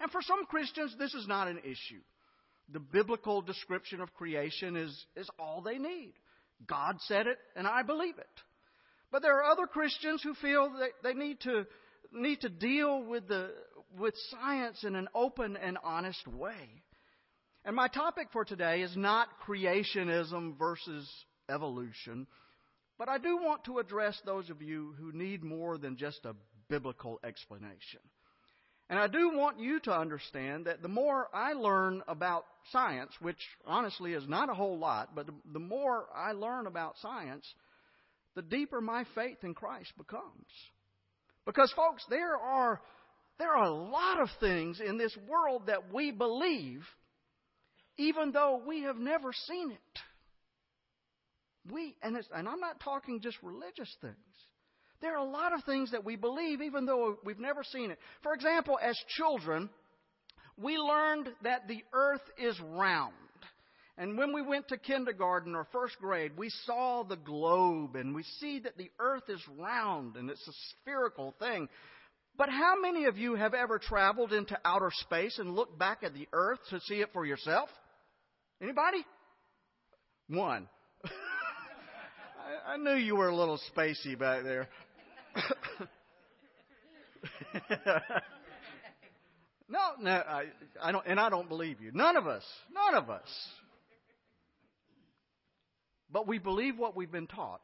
And 0.00 0.10
for 0.10 0.22
some 0.22 0.46
Christians, 0.46 0.94
this 0.98 1.12
is 1.12 1.28
not 1.28 1.46
an 1.46 1.58
issue. 1.58 2.00
The 2.72 2.80
biblical 2.80 3.42
description 3.42 4.00
of 4.00 4.14
creation 4.14 4.74
is, 4.74 5.06
is 5.14 5.28
all 5.38 5.60
they 5.60 5.76
need. 5.76 6.14
God 6.66 6.96
said 7.00 7.26
it, 7.26 7.36
and 7.54 7.66
I 7.66 7.82
believe 7.82 8.16
it. 8.16 8.26
But 9.12 9.20
there 9.20 9.36
are 9.36 9.52
other 9.52 9.66
Christians 9.66 10.22
who 10.22 10.32
feel 10.34 10.72
that 10.78 10.90
they 11.02 11.12
need 11.12 11.40
to, 11.40 11.66
need 12.12 12.40
to 12.40 12.48
deal 12.48 13.02
with, 13.04 13.28
the, 13.28 13.50
with 13.98 14.14
science 14.30 14.84
in 14.84 14.94
an 14.96 15.08
open 15.14 15.56
and 15.56 15.78
honest 15.82 16.26
way. 16.26 16.82
And 17.64 17.74
my 17.74 17.88
topic 17.88 18.28
for 18.32 18.44
today 18.44 18.82
is 18.82 18.96
not 18.96 19.28
creationism 19.46 20.58
versus 20.58 21.08
evolution, 21.48 22.26
but 22.98 23.08
I 23.08 23.18
do 23.18 23.38
want 23.38 23.64
to 23.64 23.78
address 23.78 24.20
those 24.24 24.50
of 24.50 24.60
you 24.62 24.94
who 24.98 25.12
need 25.12 25.42
more 25.42 25.78
than 25.78 25.96
just 25.96 26.24
a 26.24 26.34
biblical 26.68 27.20
explanation. 27.24 28.00
And 28.90 28.98
I 28.98 29.06
do 29.06 29.30
want 29.34 29.60
you 29.60 29.80
to 29.80 29.98
understand 29.98 30.66
that 30.66 30.82
the 30.82 30.88
more 30.88 31.28
I 31.32 31.54
learn 31.54 32.02
about 32.06 32.44
science, 32.70 33.12
which 33.20 33.38
honestly 33.66 34.12
is 34.12 34.28
not 34.28 34.50
a 34.50 34.54
whole 34.54 34.78
lot, 34.78 35.14
but 35.14 35.26
the 35.52 35.58
more 35.58 36.06
I 36.14 36.32
learn 36.32 36.66
about 36.66 36.98
science, 37.00 37.46
the 38.34 38.42
deeper 38.42 38.82
my 38.82 39.04
faith 39.14 39.38
in 39.42 39.54
Christ 39.54 39.92
becomes. 39.96 40.46
Because 41.46 41.72
folks, 41.72 42.04
there 42.10 42.36
are 42.36 42.80
there 43.38 43.54
are 43.54 43.64
a 43.64 43.74
lot 43.74 44.20
of 44.20 44.28
things 44.40 44.80
in 44.80 44.98
this 44.98 45.16
world 45.28 45.66
that 45.66 45.92
we 45.92 46.10
believe 46.10 46.82
even 47.96 48.32
though 48.32 48.60
we 48.66 48.82
have 48.82 48.96
never 48.96 49.32
seen 49.46 49.70
it. 49.70 51.72
We, 51.72 51.94
and, 52.02 52.16
and 52.34 52.48
I'm 52.48 52.60
not 52.60 52.80
talking 52.80 53.20
just 53.20 53.36
religious 53.42 53.94
things. 54.00 54.14
There 55.00 55.14
are 55.14 55.26
a 55.26 55.30
lot 55.30 55.52
of 55.52 55.64
things 55.64 55.92
that 55.92 56.04
we 56.04 56.16
believe 56.16 56.60
even 56.60 56.86
though 56.86 57.18
we've 57.24 57.38
never 57.38 57.62
seen 57.62 57.90
it. 57.90 57.98
For 58.22 58.34
example, 58.34 58.78
as 58.82 58.98
children, 59.16 59.70
we 60.56 60.76
learned 60.76 61.28
that 61.42 61.68
the 61.68 61.82
earth 61.92 62.22
is 62.38 62.58
round. 62.60 63.12
And 63.96 64.18
when 64.18 64.32
we 64.32 64.42
went 64.42 64.68
to 64.68 64.76
kindergarten 64.76 65.54
or 65.54 65.68
first 65.72 65.96
grade, 66.00 66.32
we 66.36 66.50
saw 66.64 67.04
the 67.04 67.16
globe 67.16 67.94
and 67.94 68.14
we 68.14 68.24
see 68.40 68.58
that 68.60 68.76
the 68.76 68.90
earth 68.98 69.28
is 69.28 69.40
round 69.56 70.16
and 70.16 70.28
it's 70.28 70.46
a 70.48 70.52
spherical 70.82 71.34
thing. 71.38 71.68
But 72.36 72.48
how 72.48 72.80
many 72.80 73.04
of 73.04 73.16
you 73.16 73.36
have 73.36 73.54
ever 73.54 73.78
traveled 73.78 74.32
into 74.32 74.58
outer 74.64 74.90
space 74.92 75.38
and 75.38 75.54
looked 75.54 75.78
back 75.78 76.02
at 76.02 76.14
the 76.14 76.26
earth 76.32 76.58
to 76.70 76.80
see 76.80 76.96
it 76.96 77.10
for 77.12 77.24
yourself? 77.24 77.68
Anybody? 78.60 79.04
One. 80.28 80.68
I, 81.04 82.72
I 82.72 82.76
knew 82.76 82.94
you 82.94 83.14
were 83.16 83.28
a 83.28 83.36
little 83.36 83.60
spacey 83.72 84.18
back 84.18 84.42
there. 84.42 84.68
no, 89.68 89.78
no, 90.00 90.10
I, 90.10 90.46
I 90.82 90.90
don't, 90.92 91.06
and 91.06 91.20
I 91.20 91.30
don't 91.30 91.48
believe 91.48 91.80
you. 91.80 91.92
None 91.92 92.16
of 92.16 92.26
us, 92.26 92.42
none 92.72 92.94
of 93.00 93.10
us. 93.10 93.28
But 96.10 96.26
we 96.26 96.38
believe 96.38 96.78
what 96.78 96.96
we've 96.96 97.10
been 97.10 97.26
taught, 97.26 97.62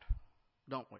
don't 0.68 0.86
we? 0.92 0.98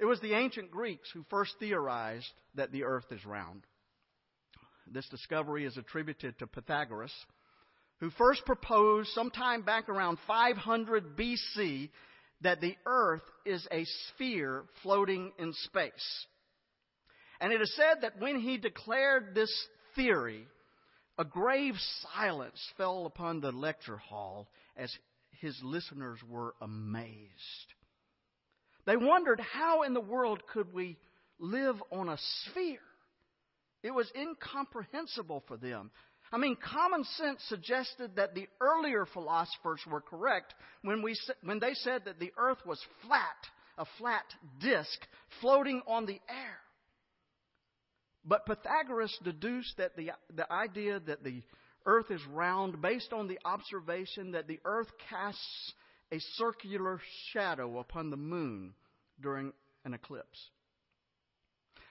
It 0.00 0.06
was 0.06 0.20
the 0.20 0.34
ancient 0.34 0.70
Greeks 0.70 1.10
who 1.12 1.24
first 1.28 1.54
theorized 1.60 2.32
that 2.54 2.72
the 2.72 2.84
earth 2.84 3.04
is 3.10 3.24
round. 3.26 3.62
This 4.90 5.08
discovery 5.08 5.66
is 5.66 5.76
attributed 5.76 6.38
to 6.38 6.46
Pythagoras 6.46 7.12
who 8.00 8.10
first 8.10 8.44
proposed 8.46 9.10
sometime 9.10 9.62
back 9.62 9.88
around 9.88 10.18
500 10.26 11.16
BC 11.16 11.90
that 12.40 12.62
the 12.62 12.74
earth 12.86 13.22
is 13.44 13.66
a 13.70 13.84
sphere 14.08 14.64
floating 14.82 15.32
in 15.38 15.52
space. 15.52 16.26
And 17.40 17.52
it 17.52 17.60
is 17.60 17.76
said 17.76 18.00
that 18.00 18.18
when 18.18 18.40
he 18.40 18.56
declared 18.56 19.34
this 19.34 19.52
theory, 19.94 20.46
a 21.18 21.24
grave 21.24 21.74
silence 22.14 22.58
fell 22.78 23.04
upon 23.04 23.40
the 23.40 23.52
lecture 23.52 23.98
hall 23.98 24.48
as 24.76 24.90
his 25.40 25.58
listeners 25.62 26.18
were 26.26 26.54
amazed. 26.62 27.74
They 28.86 28.96
wondered 28.96 29.40
how 29.40 29.82
in 29.82 29.94
the 29.94 30.00
world 30.00 30.42
could 30.52 30.72
we 30.72 30.98
live 31.38 31.76
on 31.90 32.08
a 32.08 32.18
sphere? 32.18 32.78
It 33.82 33.92
was 33.92 34.10
incomprehensible 34.14 35.42
for 35.46 35.56
them. 35.56 35.90
I 36.32 36.38
mean, 36.38 36.56
common 36.56 37.04
sense 37.04 37.42
suggested 37.48 38.16
that 38.16 38.34
the 38.34 38.46
earlier 38.60 39.04
philosophers 39.06 39.80
were 39.90 40.00
correct 40.00 40.54
when, 40.82 41.02
we, 41.02 41.16
when 41.42 41.58
they 41.58 41.74
said 41.74 42.04
that 42.04 42.20
the 42.20 42.32
earth 42.36 42.58
was 42.64 42.80
flat, 43.04 43.46
a 43.78 43.84
flat 43.98 44.24
disk 44.60 45.00
floating 45.40 45.82
on 45.86 46.06
the 46.06 46.20
air. 46.28 46.58
But 48.24 48.46
Pythagoras 48.46 49.18
deduced 49.24 49.76
that 49.78 49.96
the, 49.96 50.12
the 50.34 50.50
idea 50.52 51.00
that 51.00 51.24
the 51.24 51.42
earth 51.86 52.10
is 52.10 52.20
round 52.26 52.80
based 52.80 53.12
on 53.12 53.26
the 53.26 53.38
observation 53.44 54.32
that 54.32 54.46
the 54.46 54.60
earth 54.64 54.88
casts 55.08 55.72
a 56.12 56.18
circular 56.34 57.00
shadow 57.32 57.78
upon 57.78 58.10
the 58.10 58.16
moon 58.16 58.74
during 59.20 59.52
an 59.84 59.94
eclipse. 59.94 60.50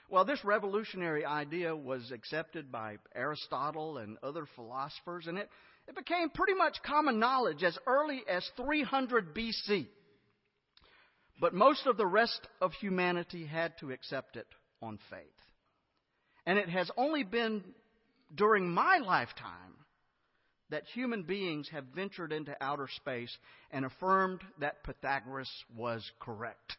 Well, 0.10 0.26
this 0.26 0.44
revolutionary 0.44 1.24
idea 1.24 1.76
was 1.76 2.12
accepted 2.12 2.72
by 2.72 2.98
Aristotle 3.14 4.00
and 4.00 4.18
other 4.24 4.48
philosophers, 4.56 5.28
and 5.28 5.38
it, 5.38 5.50
it 5.88 5.96
became 5.96 6.32
pretty 6.32 6.56
much 6.56 6.82
common 6.84 7.20
knowledge 7.20 7.64
as 7.64 7.78
early 7.86 8.24
as 8.28 8.48
300 8.58 9.36
BC. 9.36 9.88
But 11.40 11.54
most 11.54 11.86
of 11.86 11.96
the 11.96 12.08
rest 12.08 12.42
of 12.60 12.74
humanity 12.74 13.46
had 13.46 13.78
to 13.80 13.92
accept 13.92 14.36
it 14.36 14.48
on 14.82 14.98
faith. 15.10 15.22
And 16.46 16.58
it 16.58 16.70
has 16.70 16.90
only 16.98 17.24
been 17.24 17.64
during 18.36 18.70
my 18.70 18.98
lifetime 18.98 19.76
that 20.70 20.84
human 20.94 21.24
beings 21.24 21.68
have 21.72 21.86
ventured 21.96 22.32
into 22.32 22.56
outer 22.62 22.88
space 22.96 23.36
and 23.72 23.86
affirmed 23.86 24.42
that 24.60 24.84
Pythagoras 24.84 25.50
was 25.76 26.04
correct 26.20 26.78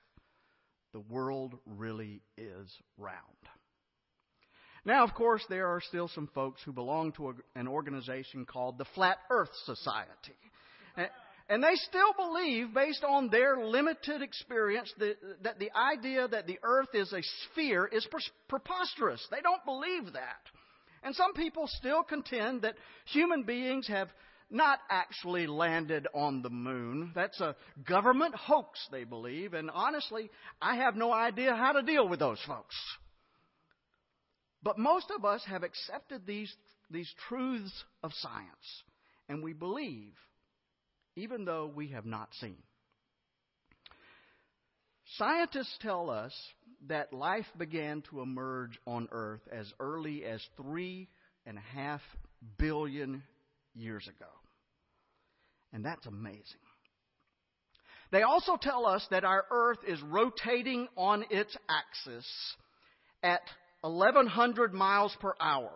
the 0.93 1.01
world 1.01 1.55
really 1.67 2.21
is 2.37 2.69
round. 2.99 3.17
Now, 4.85 5.05
of 5.05 5.15
course, 5.15 5.45
there 5.49 5.69
are 5.69 5.81
still 5.81 6.09
some 6.09 6.29
folks 6.35 6.63
who 6.65 6.73
belong 6.73 7.13
to 7.13 7.31
a, 7.31 7.33
an 7.55 7.69
organization 7.69 8.47
called 8.47 8.79
the 8.79 8.87
Flat 8.95 9.19
Earth 9.29 9.51
Society. 9.67 10.35
And, 10.97 11.09
and 11.51 11.63
they 11.63 11.75
still 11.75 12.13
believe, 12.17 12.73
based 12.73 13.05
on 13.07 13.29
their 13.29 13.59
limited 13.63 14.23
experience, 14.23 14.93
that, 14.99 15.17
that 15.43 15.59
the 15.59 15.71
idea 15.77 16.27
that 16.29 16.47
the 16.47 16.59
earth 16.63 16.89
is 16.95 17.13
a 17.13 17.21
sphere 17.51 17.87
is 17.87 18.07
preposterous. 18.49 19.25
They 19.31 19.43
don't 19.43 19.65
believe 19.67 20.15
that. 20.15 20.41
And 21.03 21.15
some 21.15 21.33
people 21.33 21.67
still 21.67 22.03
contend 22.03 22.63
that 22.63 22.77
human 23.07 23.45
beings 23.45 23.89
have 23.89 24.09
not 24.51 24.81
actually 24.91 25.47
landed 25.47 26.07
on 26.13 26.43
the 26.43 26.51
moon. 26.51 27.13
That's 27.15 27.41
a 27.41 27.57
government 27.87 28.35
hoax, 28.35 28.81
they 28.91 29.05
believe, 29.05 29.55
and 29.55 29.71
honestly, 29.71 30.31
I 30.61 30.77
have 30.77 30.97
no 30.97 31.13
idea 31.13 31.55
how 31.55 31.73
to 31.73 31.83
deal 31.83 32.09
with 32.09 32.19
those 32.19 32.41
folks. 32.47 32.75
But 34.63 34.79
most 34.79 35.11
of 35.17 35.25
us 35.25 35.43
have 35.47 35.63
accepted 35.63 36.27
these, 36.27 36.55
these 36.91 37.13
truths 37.29 37.85
of 38.03 38.13
science, 38.15 38.83
and 39.29 39.43
we 39.43 39.53
believe, 39.53 40.13
even 41.17 41.45
though 41.45 41.71
we 41.75 41.89
have 41.89 42.05
not 42.05 42.29
seen. 42.41 42.59
Scientists 45.17 45.77
tell 45.81 46.11
us 46.11 46.33
that 46.89 47.13
life 47.13 47.47
began 47.59 48.03
to 48.11 48.21
emerge 48.21 48.79
on 48.87 49.09
Earth 49.13 49.43
as 49.53 49.73
early 49.79 50.25
as 50.25 50.45
three 50.57 51.09
and 51.47 51.59
a 51.59 51.77
half 51.77 52.01
billion 52.59 53.23
years 53.75 54.09
ago. 54.09 54.31
And 55.73 55.85
that's 55.85 56.07
amazing. 56.07 56.43
They 58.11 58.23
also 58.23 58.57
tell 58.61 58.87
us 58.87 59.07
that 59.11 59.23
our 59.25 59.45
Earth 59.51 59.79
is 59.87 60.03
rotating 60.03 60.89
on 60.97 61.25
its 61.31 61.57
axis 61.69 62.27
at 63.23 63.43
1100 63.83 64.75
miles 64.75 65.17
per 65.21 65.35
hour. 65.41 65.71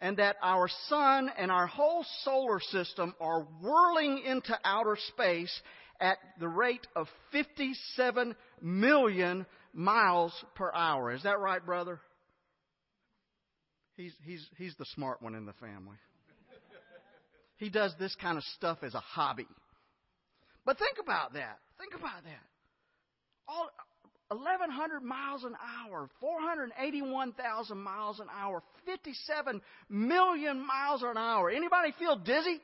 And 0.00 0.16
that 0.18 0.36
our 0.42 0.68
Sun 0.88 1.30
and 1.38 1.50
our 1.50 1.66
whole 1.66 2.04
solar 2.22 2.60
system 2.60 3.14
are 3.20 3.46
whirling 3.62 4.22
into 4.26 4.58
outer 4.64 4.96
space 5.08 5.60
at 6.00 6.18
the 6.40 6.48
rate 6.48 6.86
of 6.96 7.06
57 7.32 8.34
million 8.60 9.46
miles 9.72 10.32
per 10.54 10.70
hour. 10.72 11.12
Is 11.12 11.22
that 11.22 11.38
right, 11.38 11.64
brother? 11.64 12.00
He's, 13.96 14.12
he's, 14.24 14.44
he's 14.56 14.74
the 14.76 14.86
smart 14.94 15.22
one 15.22 15.34
in 15.34 15.46
the 15.46 15.52
family. 15.54 15.96
He 17.56 17.70
does 17.70 17.94
this 17.98 18.14
kind 18.20 18.36
of 18.36 18.42
stuff 18.56 18.78
as 18.82 18.94
a 18.94 19.00
hobby. 19.00 19.46
But 20.66 20.78
think 20.78 20.98
about 21.00 21.34
that. 21.34 21.58
Think 21.78 21.94
about 21.94 22.24
that. 22.24 22.42
All 23.46 23.70
1,100 24.34 25.02
miles 25.02 25.44
an 25.44 25.54
hour, 25.86 26.08
481,000 26.20 27.78
miles 27.78 28.20
an 28.20 28.26
hour, 28.34 28.62
57 28.86 29.60
million 29.88 30.66
miles 30.66 31.02
an 31.02 31.16
hour. 31.16 31.50
Anybody 31.50 31.92
feel 31.98 32.16
dizzy? 32.16 32.60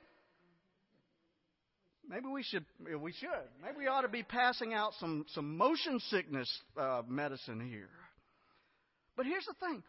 Maybe 2.09 2.27
we 2.27 2.43
should. 2.43 2.65
We 3.01 3.13
should. 3.13 3.31
Maybe 3.63 3.79
we 3.79 3.87
ought 3.87 4.01
to 4.01 4.09
be 4.09 4.25
passing 4.25 4.75
out 4.75 4.95
some 4.99 5.25
some 5.29 5.57
motion 5.57 6.01
sickness 6.11 6.51
uh, 6.77 7.03
medicine 7.09 7.61
here. 7.61 7.89
But 9.17 9.27
here's 9.27 9.45
the 9.45 9.55
thing: 9.65 9.83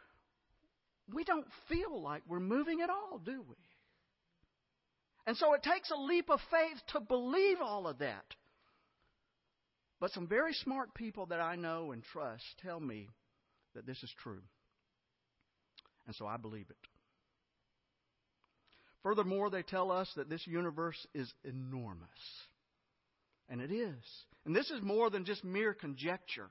we 1.12 1.24
don't 1.24 1.48
feel 1.68 2.00
like 2.00 2.22
we're 2.28 2.40
moving 2.40 2.82
at 2.82 2.92
all, 2.92 3.20
do 3.24 3.42
we? 3.48 3.56
And 5.26 5.36
so 5.38 5.54
it 5.54 5.64
takes 5.64 5.90
a 5.92 5.96
leap 5.96 6.30
of 6.30 6.40
faith 6.52 6.78
to 6.94 7.00
believe 7.00 7.58
all 7.62 7.88
of 7.88 8.00
that. 8.00 8.26
But 10.02 10.12
some 10.12 10.28
very 10.28 10.54
smart 10.54 10.95
people 10.95 11.28
that 11.28 11.39
I 11.39 11.56
know 11.56 11.91
and 11.91 12.04
trust 12.04 12.43
tell 12.64 12.80
me 12.80 13.08
that 13.76 13.86
this 13.86 14.02
is 14.02 14.12
true. 14.24 14.41
And 16.08 16.16
so 16.16 16.26
I 16.26 16.38
believe 16.38 16.66
it. 16.72 16.76
Furthermore, 19.04 19.52
they 19.52 19.62
tell 19.62 19.91
us 19.91 20.12
that 20.16 20.28
this 20.28 20.45
universe 20.47 20.97
is 21.14 21.32
enormous. 21.43 22.10
And 23.47 23.62
it 23.62 23.72
is. 23.72 24.04
And 24.45 24.56
this 24.56 24.72
is 24.72 24.82
more 24.82 25.12
than 25.12 25.24
just 25.24 25.43
mere 25.43 25.76
conjecture. 25.76 26.49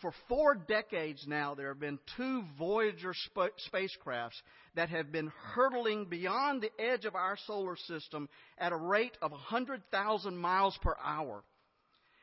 For 0.00 0.12
four 0.28 0.54
decades 0.54 1.24
now, 1.26 1.56
there 1.56 1.68
have 1.68 1.80
been 1.80 1.98
two 2.16 2.44
Voyager 2.56 3.14
sp- 3.18 3.58
spacecrafts 3.72 4.40
that 4.76 4.90
have 4.90 5.10
been 5.10 5.32
hurtling 5.54 6.04
beyond 6.04 6.62
the 6.62 6.70
edge 6.80 7.04
of 7.04 7.16
our 7.16 7.36
solar 7.46 7.76
system 7.76 8.28
at 8.58 8.72
a 8.72 8.76
rate 8.76 9.16
of 9.20 9.32
100,000 9.32 10.36
miles 10.36 10.78
per 10.82 10.96
hour. 11.04 11.42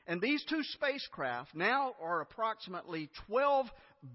And 0.09 0.19
these 0.19 0.43
two 0.49 0.63
spacecraft 0.63 1.53
now 1.53 1.93
are 2.01 2.21
approximately 2.21 3.11
12 3.27 3.67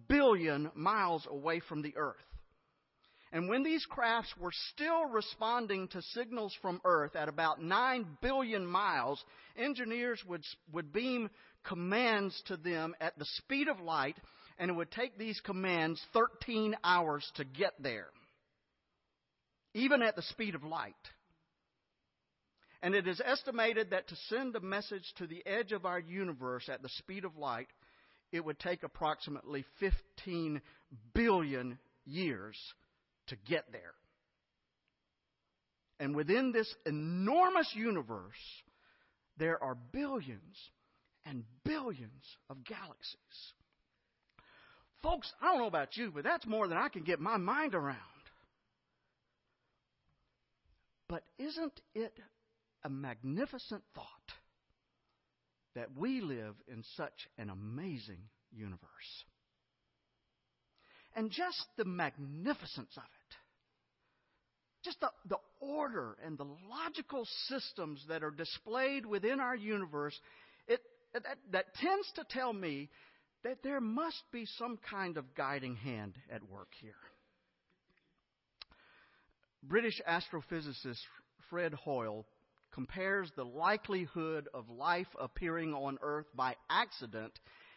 billion 0.09 0.73
miles 0.75 1.25
away 1.31 1.61
from 1.61 1.83
the 1.83 1.97
Earth. 1.97 2.17
And 3.31 3.49
when 3.49 3.63
these 3.63 3.87
crafts 3.87 4.35
were 4.37 4.51
still 4.73 5.07
responding 5.07 5.87
to 5.89 6.03
signals 6.03 6.53
from 6.61 6.81
Earth 6.85 7.15
at 7.15 7.29
about 7.29 7.63
9 7.63 8.19
billion 8.21 8.67
miles, 8.67 9.25
engineers 9.57 10.21
would, 10.27 10.43
would 10.73 10.93
beam 10.93 11.31
commands 11.63 12.43
to 12.47 12.57
them 12.57 12.97
at 13.01 13.17
the 13.17 13.25
speed 13.37 13.69
of 13.69 13.79
light, 13.79 14.17
and 14.59 14.73
it 14.73 14.75
would 14.75 14.91
take 14.91 15.17
these 15.17 15.41
commands 15.45 16.05
13 16.13 16.75
hours 16.83 17.25
to 17.37 17.45
get 17.45 17.75
there, 17.81 18.09
even 19.75 20.03
at 20.03 20.17
the 20.17 20.23
speed 20.23 20.57
of 20.57 20.65
light. 20.65 20.95
And 22.85 22.95
it 22.95 23.09
is 23.09 23.19
estimated 23.25 23.91
that 23.91 24.09
to 24.09 24.17
send 24.29 24.55
a 24.55 24.61
message 24.61 25.11
to 25.17 25.27
the 25.27 25.43
edge 25.47 25.73
of 25.73 25.87
our 25.87 25.99
universe 25.99 26.69
at 26.69 26.83
the 26.83 26.91
speed 26.91 27.25
of 27.25 27.39
light, 27.39 27.69
it 28.31 28.45
would 28.45 28.59
take 28.59 28.83
approximately 28.83 29.65
15 29.81 30.61
billion 31.15 31.79
years 32.05 32.59
to 33.29 33.37
get 33.49 33.65
there. 33.73 33.95
And 35.99 36.15
within 36.15 36.53
this 36.53 36.75
enormous 36.85 37.73
universe, 37.75 38.37
there 39.39 39.65
are 39.65 39.79
billions 39.91 40.55
and 41.25 41.45
billions 41.65 42.37
of 42.51 42.65
galaxies. 42.65 43.17
Folks, 45.03 45.33
I 45.41 45.47
don't 45.47 45.61
know 45.61 45.69
about 45.69 45.97
you, 45.97 46.13
but 46.15 46.25
that's 46.25 46.47
more 46.47 46.69
than 46.69 46.77
I 46.77 46.91
can 46.91 47.03
get 47.03 47.19
my 47.19 47.39
mind 47.39 47.75
around. 47.75 47.97
But 51.09 51.23
isn't 51.39 51.81
it 51.95 52.13
a 52.85 52.91
magnificent 52.91 53.83
thought 53.95 54.07
that 55.75 55.89
we 55.97 56.21
live 56.21 56.55
in 56.69 56.85
such 56.97 57.29
an 57.39 57.51
amazing 57.51 58.21
universe? 58.53 59.25
and 61.17 61.31
just 61.31 61.67
the 61.77 61.85
magnificence 61.85 62.93
of 62.97 63.03
it. 63.03 63.37
Just 64.85 65.01
the, 65.01 65.11
the 65.29 65.39
order 65.61 66.17
and 66.25 66.37
the 66.37 66.47
logical 66.69 67.27
systems 67.49 68.05
that 68.09 68.23
are 68.23 68.31
displayed 68.31 69.07
within 69.07 69.41
our 69.41 69.57
universe, 69.57 70.19
it, 70.69 70.81
that, 71.15 71.25
that 71.53 71.75
tends 71.77 72.11
to 72.17 72.25
tell 72.29 72.53
me 72.53 72.91
that 73.45 73.63
there 73.63 73.81
must 73.81 74.23
be 74.33 74.47
some 74.59 74.79
kind 74.91 75.17
of 75.17 75.35
guiding 75.35 75.77
hand 75.77 76.15
at 76.31 76.43
work 76.51 76.69
here. 76.81 76.93
British 79.63 80.01
astrophysicist 80.07 81.01
Fred 81.49 81.73
Hoyle 81.73 82.27
compares 82.75 83.31
the 83.37 83.45
likelihood 83.45 84.49
of 84.53 84.69
life 84.69 85.07
appearing 85.21 85.73
on 85.73 85.97
Earth 86.03 86.27
by 86.35 86.57
accident 86.69 87.33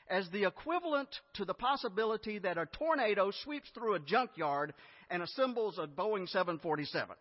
as 0.09 0.27
the 0.31 0.45
equivalent 0.45 1.09
to 1.35 1.45
the 1.45 1.53
possibility 1.53 2.39
that 2.39 2.57
a 2.57 2.65
tornado 2.65 3.31
sweeps 3.43 3.69
through 3.73 3.93
a 3.93 3.99
junkyard 3.99 4.73
and 5.09 5.21
assembles 5.21 5.77
a 5.77 5.85
Boeing 5.85 6.27
747 6.27 7.15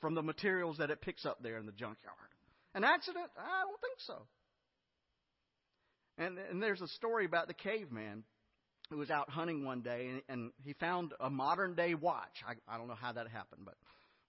from 0.00 0.14
the 0.14 0.22
materials 0.22 0.78
that 0.78 0.90
it 0.90 1.00
picks 1.00 1.26
up 1.26 1.42
there 1.42 1.58
in 1.58 1.66
the 1.66 1.72
junkyard. 1.72 2.16
An 2.74 2.84
accident? 2.84 3.30
I 3.36 3.64
don't 3.64 3.80
think 3.80 3.98
so. 3.98 4.22
And, 6.18 6.38
and 6.38 6.62
there's 6.62 6.80
a 6.80 6.88
story 6.88 7.24
about 7.24 7.48
the 7.48 7.54
caveman 7.54 8.22
who 8.90 8.98
was 8.98 9.10
out 9.10 9.30
hunting 9.30 9.64
one 9.64 9.80
day 9.80 10.08
and, 10.10 10.22
and 10.28 10.52
he 10.64 10.74
found 10.74 11.12
a 11.18 11.30
modern 11.30 11.74
day 11.74 11.94
watch. 11.94 12.42
I, 12.46 12.54
I 12.72 12.78
don't 12.78 12.88
know 12.88 12.94
how 12.94 13.12
that 13.12 13.28
happened, 13.28 13.62
but 13.64 13.74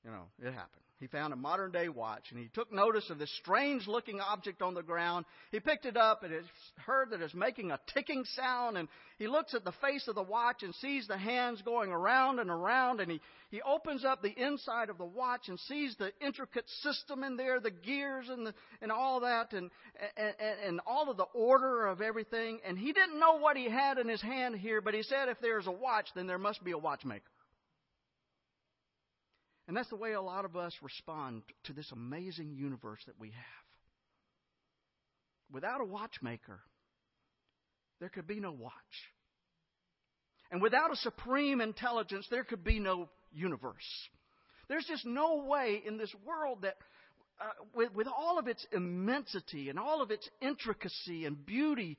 you 0.04 0.12
know, 0.12 0.26
it 0.40 0.54
happened. 0.54 0.84
He 1.00 1.08
found 1.08 1.34
a 1.34 1.36
modern 1.36 1.72
day 1.72 1.90
watch 1.90 2.28
and 2.30 2.40
he 2.40 2.48
took 2.54 2.72
notice 2.72 3.10
of 3.10 3.20
this 3.20 3.30
strange 3.40 3.88
looking 3.88 4.22
object 4.22 4.62
on 4.62 4.74
the 4.74 4.82
ground. 4.82 5.26
He 5.52 5.60
picked 5.60 5.86
it 5.86 5.98
up 5.98 6.24
and 6.24 6.32
it 6.32 6.46
heard 6.78 7.10
that 7.10 7.22
it's 7.22 7.34
making 7.34 7.72
a 7.72 7.80
ticking 7.94 8.24
sound 8.38 8.78
and 8.78 8.88
he 9.18 9.28
looks 9.28 9.54
at 9.54 9.66
the 9.66 9.74
face 9.82 10.08
of 10.08 10.16
the 10.16 10.24
watch 10.24 10.64
and 10.64 10.74
sees 10.76 11.06
the 11.06 11.18
hands 11.18 11.62
going 11.64 11.92
around 11.92 12.40
and 12.40 12.50
around 12.50 13.02
and 13.02 13.12
he, 13.12 13.20
he 13.50 13.62
opens 13.64 14.06
up 14.06 14.22
the 14.22 14.30
inside 14.30 14.90
of 14.90 14.98
the 14.98 15.06
watch 15.06 15.50
and 15.50 15.60
sees 15.62 15.94
the 15.98 16.14
intricate 16.26 16.70
system 16.84 17.26
in 17.26 17.36
there, 17.36 17.60
the 17.60 17.72
gears 17.72 18.30
and 18.30 18.48
the, 18.48 18.54
and 18.82 18.90
all 18.90 19.20
that 19.20 19.52
and, 19.52 19.72
and, 20.16 20.36
and 20.66 20.80
all 20.88 21.10
of 21.10 21.18
the 21.18 21.28
order 21.34 21.88
of 21.88 22.00
everything. 22.00 22.62
And 22.66 22.78
he 22.78 22.94
didn't 22.94 23.20
know 23.20 23.40
what 23.40 23.58
he 23.58 23.70
had 23.70 23.98
in 23.98 24.08
his 24.08 24.22
hand 24.22 24.56
here, 24.56 24.80
but 24.80 24.94
he 24.94 25.04
said 25.04 25.28
if 25.28 25.42
there's 25.42 25.68
a 25.68 25.72
watch, 25.72 26.08
then 26.16 26.28
there 26.28 26.38
must 26.38 26.64
be 26.64 26.72
a 26.72 26.78
watchmaker. 26.78 27.24
And 29.68 29.78
that's 29.78 29.90
the 29.90 29.96
way 29.96 30.14
a 30.14 30.22
lot 30.22 30.46
of 30.46 30.56
us 30.58 30.74
respond 30.82 31.44
to 31.66 31.74
this 31.74 31.90
amazing 31.92 32.54
universe 32.54 33.00
that 33.06 33.20
we 33.20 33.30
have. 33.30 33.66
Without 35.52 35.82
a 35.82 35.86
watchmaker, 35.86 36.60
there 38.00 38.10
could 38.10 38.28
be 38.28 38.40
no 38.40 38.52
watch. 38.52 38.74
And 40.52 40.62
without 40.62 40.92
a 40.92 40.98
supreme 40.98 41.62
intelligence, 41.62 42.28
there 42.30 42.44
could 42.44 42.64
be 42.64 42.80
no 42.80 43.10
universe. 43.32 44.10
There's 44.68 44.86
just 44.86 45.06
no 45.06 45.46
way 45.46 45.82
in 45.86 45.98
this 45.98 46.14
world 46.26 46.60
that, 46.64 46.76
uh, 47.40 47.46
with, 47.74 47.94
with 47.94 48.08
all 48.08 48.38
of 48.38 48.48
its 48.48 48.66
immensity 48.72 49.70
and 49.70 49.80
all 49.80 50.02
of 50.02 50.12
its 50.12 50.28
intricacy 50.42 51.26
and 51.26 51.46
beauty, 51.46 51.98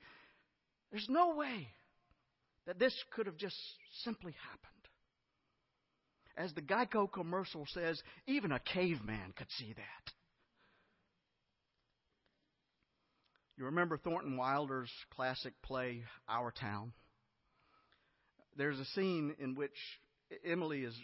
there's 0.91 1.09
no 1.09 1.35
way 1.35 1.69
that 2.67 2.79
this 2.79 2.95
could 3.15 3.27
have 3.27 3.37
just 3.37 3.57
simply 4.05 4.35
happened. 4.51 4.74
As 6.37 6.53
the 6.53 6.62
Geico 6.62 7.11
commercial 7.11 7.66
says, 7.72 8.03
even 8.26 8.53
a 8.53 8.59
caveman 8.59 9.32
could 9.37 9.51
see 9.59 9.72
that. 9.72 10.12
You 13.57 13.66
remember 13.66 13.97
Thornton 13.97 14.37
Wilder's 14.37 14.91
classic 15.14 15.53
play, 15.62 16.03
Our 16.28 16.51
Town? 16.51 16.93
There's 18.57 18.80
a 18.80 18.85
scene 18.87 19.35
in 19.39 19.55
which 19.55 19.76
Emily 20.45 20.82
is 20.82 20.95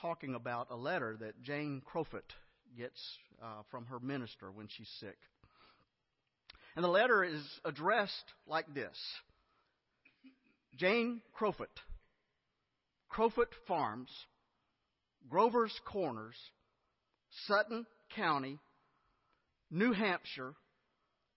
talking 0.00 0.34
about 0.34 0.68
a 0.70 0.76
letter 0.76 1.16
that 1.20 1.40
Jane 1.42 1.82
Crofut 1.86 2.34
gets 2.76 3.00
uh, 3.40 3.62
from 3.70 3.86
her 3.86 4.00
minister 4.00 4.50
when 4.50 4.66
she's 4.68 4.90
sick. 4.98 5.16
And 6.74 6.84
the 6.84 6.88
letter 6.88 7.22
is 7.22 7.42
addressed 7.64 8.34
like 8.48 8.74
this 8.74 8.98
Jane 10.76 11.20
Crofut, 11.38 11.68
Crofut 13.12 13.52
Farms, 13.68 14.10
Grover's 15.28 15.74
Corners, 15.84 16.36
Sutton 17.46 17.86
County, 18.14 18.58
New 19.70 19.92
Hampshire, 19.92 20.54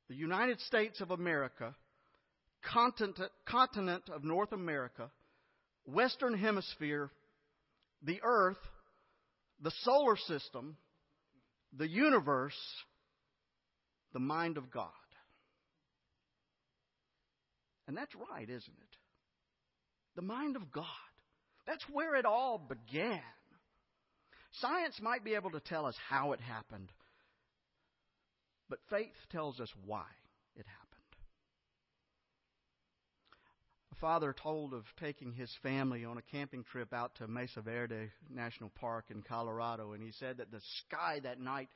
the 0.10 0.16
United 0.16 0.60
States 0.62 1.02
of 1.02 1.12
America, 1.12 1.76
continent, 2.74 3.32
continent 3.46 4.04
of 4.14 4.24
North 4.24 4.52
America, 4.52 5.10
Western 5.86 6.38
Hemisphere, 6.38 7.10
the 8.04 8.20
Earth, 8.24 8.58
the 9.62 9.72
solar 9.84 10.18
system, 10.18 10.78
the 11.76 11.88
universe, 11.88 12.58
the 14.14 14.20
mind 14.20 14.58
of 14.58 14.72
God. 14.72 14.92
And 17.88 17.96
that's 17.96 18.14
right, 18.32 18.44
isn't 18.44 18.54
it? 18.54 18.98
The 20.16 20.22
mind 20.22 20.56
of 20.56 20.72
God. 20.72 20.86
That's 21.66 21.84
where 21.92 22.16
it 22.16 22.26
all 22.26 22.58
began. 22.58 23.22
Science 24.54 25.00
might 25.02 25.24
be 25.24 25.36
able 25.36 25.52
to 25.52 25.60
tell 25.60 25.86
us 25.86 25.96
how 26.10 26.32
it 26.32 26.42
happened, 26.42 26.92
but 28.70 28.80
faith 28.90 29.16
tells 29.32 29.60
us 29.60 29.70
why 29.86 30.06
it 30.56 30.66
happened. 30.66 30.88
A 33.92 33.96
father 33.96 34.34
told 34.34 34.74
of 34.74 34.84
taking 35.00 35.34
his 35.34 35.52
family 35.64 36.06
on 36.06 36.18
a 36.18 36.22
camping 36.22 36.64
trip 36.64 36.94
out 36.94 37.16
to 37.16 37.28
Mesa 37.28 37.62
Verde 37.62 38.12
National 38.30 38.72
Park 38.80 39.06
in 39.10 39.22
Colorado, 39.22 39.94
and 39.94 40.04
he 40.04 40.12
said 40.12 40.38
that 40.38 40.52
the 40.52 40.62
sky 40.86 41.20
that 41.24 41.40
night 41.40 41.70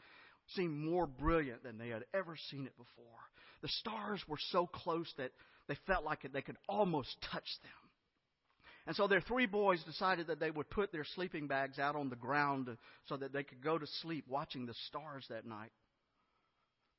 seemed 0.55 0.78
more 0.78 1.07
brilliant 1.07 1.63
than 1.63 1.78
they 1.78 1.89
had 1.89 2.05
ever 2.13 2.36
seen 2.49 2.65
it 2.65 2.78
before. 2.78 3.05
The 3.61 3.69
stars 3.69 4.24
were 4.28 4.39
so 4.49 4.67
close 4.67 5.11
that 5.17 5.32
they 5.67 5.78
felt 5.88 6.03
like 6.03 6.28
they 6.32 6.41
could 6.41 6.57
almost 6.67 7.15
touch 7.32 7.47
them. 7.63 7.81
And 8.88 8.96
so 8.96 9.08
their 9.08 9.22
three 9.22 9.46
boys 9.46 9.84
decided 9.84 10.28
that 10.28 10.40
they 10.40 10.50
would 10.50 10.70
put 10.70 10.92
their 10.92 11.06
sleeping 11.16 11.48
bags 11.48 11.78
out 11.78 11.96
on 11.96 12.10
the 12.10 12.16
ground 12.16 12.68
so 13.06 13.18
that 13.18 13.32
they 13.32 13.44
could 13.44 13.64
go 13.64 13.78
to 13.78 13.86
sleep 14.02 14.26
watching 14.28 14.66
the 14.66 14.74
stars 14.88 15.26
that 15.30 15.46
night. 15.46 15.72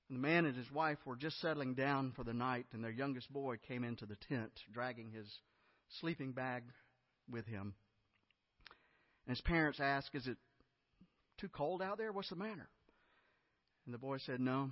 And 0.08 0.18
the 0.18 0.22
man 0.22 0.44
and 0.44 0.56
his 0.56 0.70
wife 0.70 0.98
were 1.04 1.16
just 1.16 1.40
settling 1.40 1.74
down 1.74 2.12
for 2.14 2.22
the 2.22 2.34
night, 2.34 2.66
and 2.72 2.84
their 2.84 2.90
youngest 2.90 3.32
boy 3.32 3.56
came 3.66 3.82
into 3.82 4.06
the 4.06 4.16
tent 4.28 4.52
dragging 4.72 5.10
his 5.10 5.26
sleeping 6.00 6.32
bag 6.32 6.62
with 7.30 7.46
him. 7.46 7.74
And 9.26 9.36
his 9.36 9.40
parents 9.40 9.80
asked, 9.80 10.14
Is 10.14 10.26
it 10.26 10.36
too 11.38 11.48
cold 11.48 11.82
out 11.82 11.98
there? 11.98 12.12
What's 12.12 12.30
the 12.30 12.36
matter? 12.36 12.68
And 13.86 13.94
the 13.94 13.98
boy 13.98 14.18
said, 14.18 14.40
No. 14.40 14.70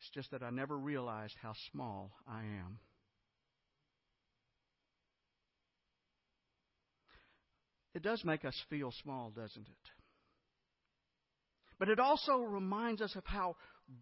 It's 0.00 0.10
just 0.10 0.32
that 0.32 0.42
I 0.42 0.50
never 0.50 0.76
realized 0.76 1.36
how 1.40 1.54
small 1.70 2.12
I 2.28 2.40
am. 2.40 2.78
It 7.94 8.02
does 8.02 8.24
make 8.24 8.44
us 8.44 8.58
feel 8.70 8.92
small, 9.02 9.30
doesn't 9.30 9.68
it? 9.68 9.90
But 11.78 11.88
it 11.88 11.98
also 11.98 12.38
reminds 12.38 13.02
us 13.02 13.14
of 13.16 13.24
how 13.26 13.56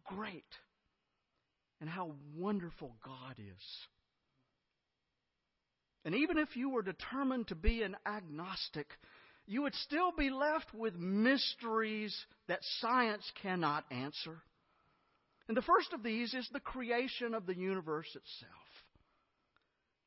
great 0.05 0.45
and 1.81 1.89
how 1.89 2.13
wonderful 2.37 2.97
God 3.05 3.37
is. 3.39 3.65
And 6.05 6.15
even 6.15 6.39
if 6.39 6.57
you 6.57 6.71
were 6.71 6.83
determined 6.83 7.49
to 7.49 7.55
be 7.55 7.83
an 7.83 7.97
agnostic, 8.07 8.87
you 9.47 9.63
would 9.63 9.75
still 9.75 10.13
be 10.17 10.31
left 10.31 10.73
with 10.73 10.95
mysteries 10.95 12.17
that 12.49 12.61
science 12.81 13.31
cannot 13.43 13.85
answer. 13.91 14.39
And 15.49 15.57
the 15.57 15.63
first 15.63 15.93
of 15.93 16.03
these 16.03 16.33
is 16.33 16.49
the 16.53 16.61
creation 16.61 17.35
of 17.35 17.47
the 17.47 17.57
universe 17.57 18.07
itself. 18.07 18.53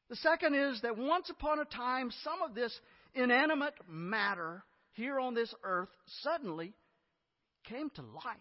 The 0.09 0.15
second 0.17 0.55
is 0.55 0.81
that 0.81 0.97
once 0.97 1.29
upon 1.29 1.59
a 1.59 1.65
time, 1.65 2.11
some 2.23 2.41
of 2.41 2.55
this 2.55 2.73
inanimate 3.15 3.75
matter 3.87 4.63
here 4.93 5.19
on 5.19 5.33
this 5.33 5.53
earth 5.63 5.89
suddenly 6.21 6.73
came 7.65 7.89
to 7.91 8.01
life. 8.01 8.37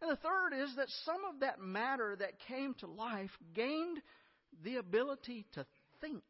And 0.00 0.10
the 0.10 0.16
third 0.16 0.52
is 0.52 0.74
that 0.76 0.88
some 1.04 1.24
of 1.32 1.40
that 1.40 1.60
matter 1.60 2.16
that 2.18 2.40
came 2.48 2.74
to 2.80 2.86
life 2.86 3.30
gained 3.54 3.98
the 4.64 4.76
ability 4.76 5.46
to 5.52 5.64
think, 6.00 6.24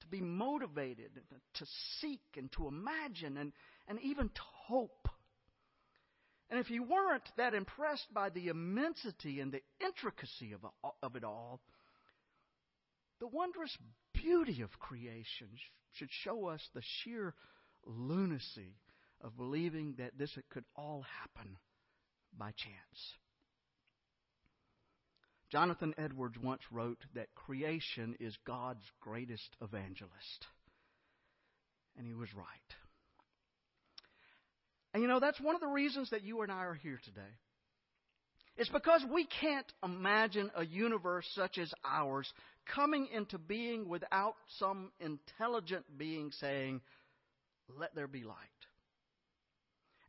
to 0.00 0.06
be 0.06 0.20
motivated, 0.20 1.10
to 1.54 1.66
seek, 2.00 2.22
and 2.36 2.50
to 2.52 2.66
imagine, 2.66 3.36
and, 3.36 3.52
and 3.88 4.00
even 4.00 4.28
to 4.28 4.40
hope. 4.66 5.08
And 6.48 6.58
if 6.58 6.70
you 6.70 6.82
weren't 6.82 7.28
that 7.36 7.54
impressed 7.54 8.12
by 8.12 8.30
the 8.30 8.48
immensity 8.48 9.40
and 9.40 9.52
the 9.52 9.62
intricacy 9.84 10.52
of, 10.52 10.64
of 11.02 11.16
it 11.16 11.24
all, 11.24 11.60
the 13.20 13.28
wondrous 13.28 13.76
beauty 14.22 14.62
of 14.62 14.78
creation 14.78 15.48
should 15.92 16.10
show 16.10 16.46
us 16.46 16.60
the 16.74 16.82
sheer 16.82 17.34
lunacy 17.84 18.76
of 19.22 19.36
believing 19.36 19.94
that 19.98 20.16
this 20.18 20.36
could 20.50 20.64
all 20.76 21.04
happen 21.20 21.56
by 22.36 22.50
chance. 22.50 23.16
Jonathan 25.50 25.94
Edwards 25.98 26.38
once 26.38 26.62
wrote 26.70 27.00
that 27.14 27.34
creation 27.34 28.14
is 28.20 28.36
God's 28.46 28.84
greatest 29.00 29.56
evangelist. 29.60 30.46
And 31.96 32.06
he 32.06 32.14
was 32.14 32.32
right. 32.34 32.46
And 34.94 35.02
you 35.02 35.08
know, 35.08 35.20
that's 35.20 35.40
one 35.40 35.54
of 35.54 35.60
the 35.60 35.66
reasons 35.66 36.10
that 36.10 36.22
you 36.22 36.42
and 36.42 36.52
I 36.52 36.64
are 36.64 36.74
here 36.74 37.00
today. 37.04 37.34
It's 38.56 38.68
because 38.70 39.02
we 39.12 39.26
can't 39.40 39.70
imagine 39.82 40.50
a 40.54 40.64
universe 40.64 41.26
such 41.34 41.58
as 41.58 41.72
ours 41.84 42.30
coming 42.74 43.08
into 43.12 43.38
being 43.38 43.88
without 43.88 44.34
some 44.58 44.92
intelligent 45.00 45.84
being 45.96 46.30
saying, 46.40 46.80
Let 47.78 47.94
there 47.94 48.06
be 48.08 48.22
light. 48.22 48.36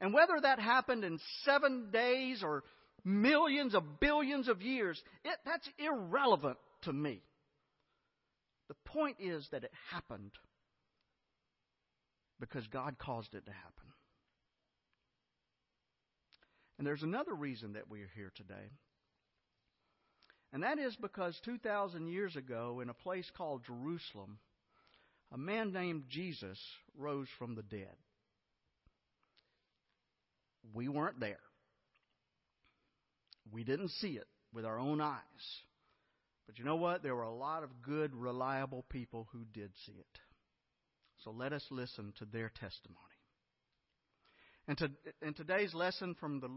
And 0.01 0.13
whether 0.13 0.39
that 0.41 0.59
happened 0.59 1.03
in 1.03 1.19
seven 1.43 1.91
days 1.91 2.41
or 2.43 2.63
millions 3.05 3.75
of 3.75 3.99
billions 3.99 4.47
of 4.47 4.61
years, 4.61 5.01
it, 5.23 5.37
that's 5.45 5.69
irrelevant 5.77 6.57
to 6.83 6.93
me. 6.93 7.21
The 8.67 8.75
point 8.85 9.17
is 9.19 9.47
that 9.51 9.63
it 9.63 9.71
happened 9.91 10.31
because 12.39 12.65
God 12.67 12.97
caused 12.97 13.35
it 13.35 13.45
to 13.45 13.51
happen. 13.51 13.93
And 16.82 16.88
there's 16.88 17.03
another 17.03 17.36
reason 17.36 17.73
that 17.73 17.91
we 17.91 18.01
are 18.01 18.09
here 18.15 18.32
today. 18.36 18.71
And 20.51 20.63
that 20.63 20.79
is 20.79 20.95
because 20.95 21.39
2,000 21.45 22.07
years 22.07 22.36
ago, 22.36 22.79
in 22.82 22.89
a 22.89 22.93
place 22.95 23.29
called 23.38 23.61
Jerusalem, 23.67 24.39
a 25.32 25.38
man 25.38 25.73
named 25.73 26.05
Jesus 26.09 26.57
rose 26.97 27.27
from 27.38 27.53
the 27.53 27.61
dead. 27.61 27.95
We 30.73 30.88
weren't 30.88 31.19
there. 31.19 31.38
We 33.51 33.63
didn't 33.63 33.89
see 33.89 34.13
it 34.13 34.25
with 34.51 34.65
our 34.65 34.79
own 34.79 35.01
eyes. 35.01 35.19
But 36.47 36.57
you 36.57 36.65
know 36.65 36.77
what? 36.77 37.03
There 37.03 37.15
were 37.15 37.21
a 37.21 37.32
lot 37.32 37.61
of 37.61 37.84
good, 37.84 38.15
reliable 38.15 38.86
people 38.89 39.27
who 39.34 39.45
did 39.53 39.69
see 39.86 39.99
it. 39.99 40.19
So 41.23 41.29
let 41.29 41.53
us 41.53 41.63
listen 41.69 42.11
to 42.17 42.25
their 42.25 42.51
testimony. 42.59 42.97
And 44.67 44.77
to, 44.79 44.89
in 45.21 45.36
today's 45.36 45.75
lesson 45.75 46.15
from 46.19 46.39
the 46.39 46.49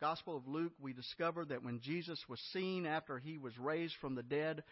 Gospel 0.00 0.36
of 0.36 0.46
Luke, 0.46 0.72
we 0.80 0.92
discover 0.92 1.44
that 1.46 1.64
when 1.64 1.80
Jesus 1.80 2.18
was 2.28 2.40
seen 2.52 2.86
after 2.86 3.18
he 3.18 3.38
was 3.38 3.56
raised 3.58 3.94
from 4.00 4.14
the 4.14 4.22
dead, 4.22 4.62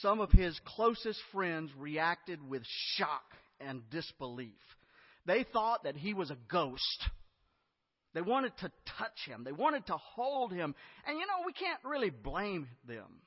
some 0.00 0.20
of 0.20 0.30
his 0.30 0.58
closest 0.64 1.20
friends 1.32 1.70
reacted 1.78 2.46
with 2.46 2.62
shock 2.96 3.24
and 3.60 3.88
disbelief. 3.90 4.58
They 5.26 5.44
thought 5.44 5.84
that 5.84 5.96
he 5.96 6.14
was 6.14 6.30
a 6.30 6.38
ghost 6.50 7.08
they 8.14 8.22
wanted 8.22 8.56
to 8.58 8.72
touch 8.98 9.18
him. 9.26 9.44
They 9.44 9.52
wanted 9.52 9.86
to 9.86 9.96
hold 9.96 10.52
him. 10.52 10.74
And 11.06 11.18
you 11.18 11.26
know, 11.26 11.44
we 11.46 11.52
can't 11.52 11.80
really 11.84 12.10
blame 12.10 12.68
them. 12.86 13.20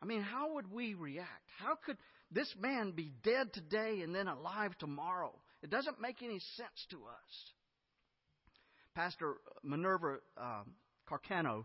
I 0.00 0.06
mean, 0.06 0.22
how 0.22 0.54
would 0.54 0.70
we 0.70 0.94
react? 0.94 1.28
How 1.58 1.76
could 1.84 1.96
this 2.30 2.54
man 2.60 2.92
be 2.92 3.12
dead 3.22 3.52
today 3.52 4.02
and 4.02 4.14
then 4.14 4.28
alive 4.28 4.76
tomorrow? 4.78 5.32
It 5.62 5.70
doesn't 5.70 6.00
make 6.00 6.22
any 6.22 6.40
sense 6.56 6.86
to 6.90 6.96
us. 6.96 7.52
Pastor 8.94 9.34
Minerva 9.62 10.18
um, 10.36 10.74
Carcano 11.08 11.64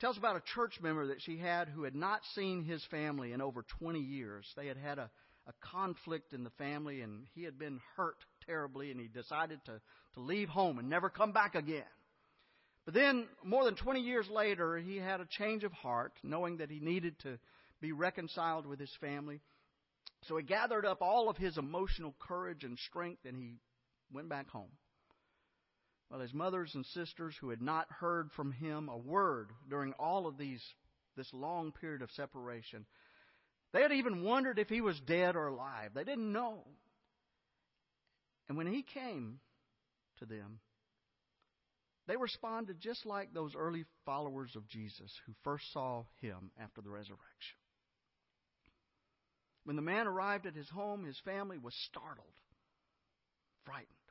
tells 0.00 0.16
about 0.16 0.36
a 0.36 0.42
church 0.54 0.78
member 0.82 1.08
that 1.08 1.20
she 1.20 1.38
had 1.38 1.68
who 1.68 1.84
had 1.84 1.94
not 1.94 2.20
seen 2.34 2.64
his 2.64 2.84
family 2.90 3.32
in 3.32 3.40
over 3.40 3.64
20 3.80 4.00
years. 4.00 4.46
They 4.56 4.66
had 4.66 4.76
had 4.76 4.98
a, 4.98 5.10
a 5.46 5.52
conflict 5.60 6.32
in 6.32 6.42
the 6.42 6.50
family, 6.50 7.02
and 7.02 7.26
he 7.34 7.44
had 7.44 7.58
been 7.58 7.80
hurt 7.96 8.16
terribly, 8.46 8.90
and 8.90 9.00
he 9.00 9.08
decided 9.08 9.60
to, 9.66 9.80
to 10.14 10.20
leave 10.20 10.48
home 10.48 10.78
and 10.78 10.88
never 10.88 11.10
come 11.10 11.32
back 11.32 11.54
again. 11.54 11.84
But 12.84 12.94
then, 12.94 13.26
more 13.42 13.64
than 13.64 13.76
20 13.76 14.00
years 14.00 14.28
later, 14.28 14.76
he 14.76 14.96
had 14.96 15.20
a 15.20 15.28
change 15.38 15.64
of 15.64 15.72
heart, 15.72 16.12
knowing 16.22 16.58
that 16.58 16.70
he 16.70 16.80
needed 16.80 17.18
to 17.20 17.38
be 17.80 17.92
reconciled 17.92 18.66
with 18.66 18.78
his 18.78 18.92
family. 19.00 19.40
So 20.28 20.36
he 20.36 20.42
gathered 20.42 20.84
up 20.84 21.00
all 21.00 21.28
of 21.28 21.36
his 21.36 21.56
emotional 21.56 22.14
courage 22.18 22.64
and 22.64 22.78
strength, 22.78 23.24
and 23.26 23.36
he 23.36 23.56
went 24.12 24.28
back 24.28 24.48
home. 24.48 24.70
Well, 26.14 26.22
his 26.22 26.32
mothers 26.32 26.70
and 26.76 26.86
sisters 26.86 27.34
who 27.40 27.50
had 27.50 27.60
not 27.60 27.90
heard 27.90 28.30
from 28.36 28.52
him 28.52 28.88
a 28.88 28.96
word 28.96 29.50
during 29.68 29.94
all 29.94 30.28
of 30.28 30.38
these 30.38 30.62
this 31.16 31.28
long 31.32 31.72
period 31.72 32.02
of 32.02 32.10
separation, 32.12 32.86
they 33.72 33.82
had 33.82 33.90
even 33.90 34.22
wondered 34.22 34.60
if 34.60 34.68
he 34.68 34.80
was 34.80 35.00
dead 35.00 35.34
or 35.34 35.48
alive. 35.48 35.90
They 35.92 36.04
didn't 36.04 36.32
know. 36.32 36.68
And 38.48 38.56
when 38.56 38.68
he 38.68 38.84
came 38.84 39.40
to 40.20 40.24
them, 40.24 40.60
they 42.06 42.16
responded 42.16 42.78
just 42.78 43.04
like 43.04 43.34
those 43.34 43.56
early 43.56 43.84
followers 44.06 44.54
of 44.54 44.68
Jesus 44.68 45.10
who 45.26 45.32
first 45.42 45.64
saw 45.72 46.04
him 46.20 46.52
after 46.60 46.80
the 46.80 46.90
resurrection. 46.90 47.58
When 49.64 49.74
the 49.74 49.82
man 49.82 50.06
arrived 50.06 50.46
at 50.46 50.54
his 50.54 50.68
home, 50.68 51.02
his 51.02 51.18
family 51.24 51.58
was 51.58 51.74
startled, 51.90 52.28
frightened. 53.64 54.03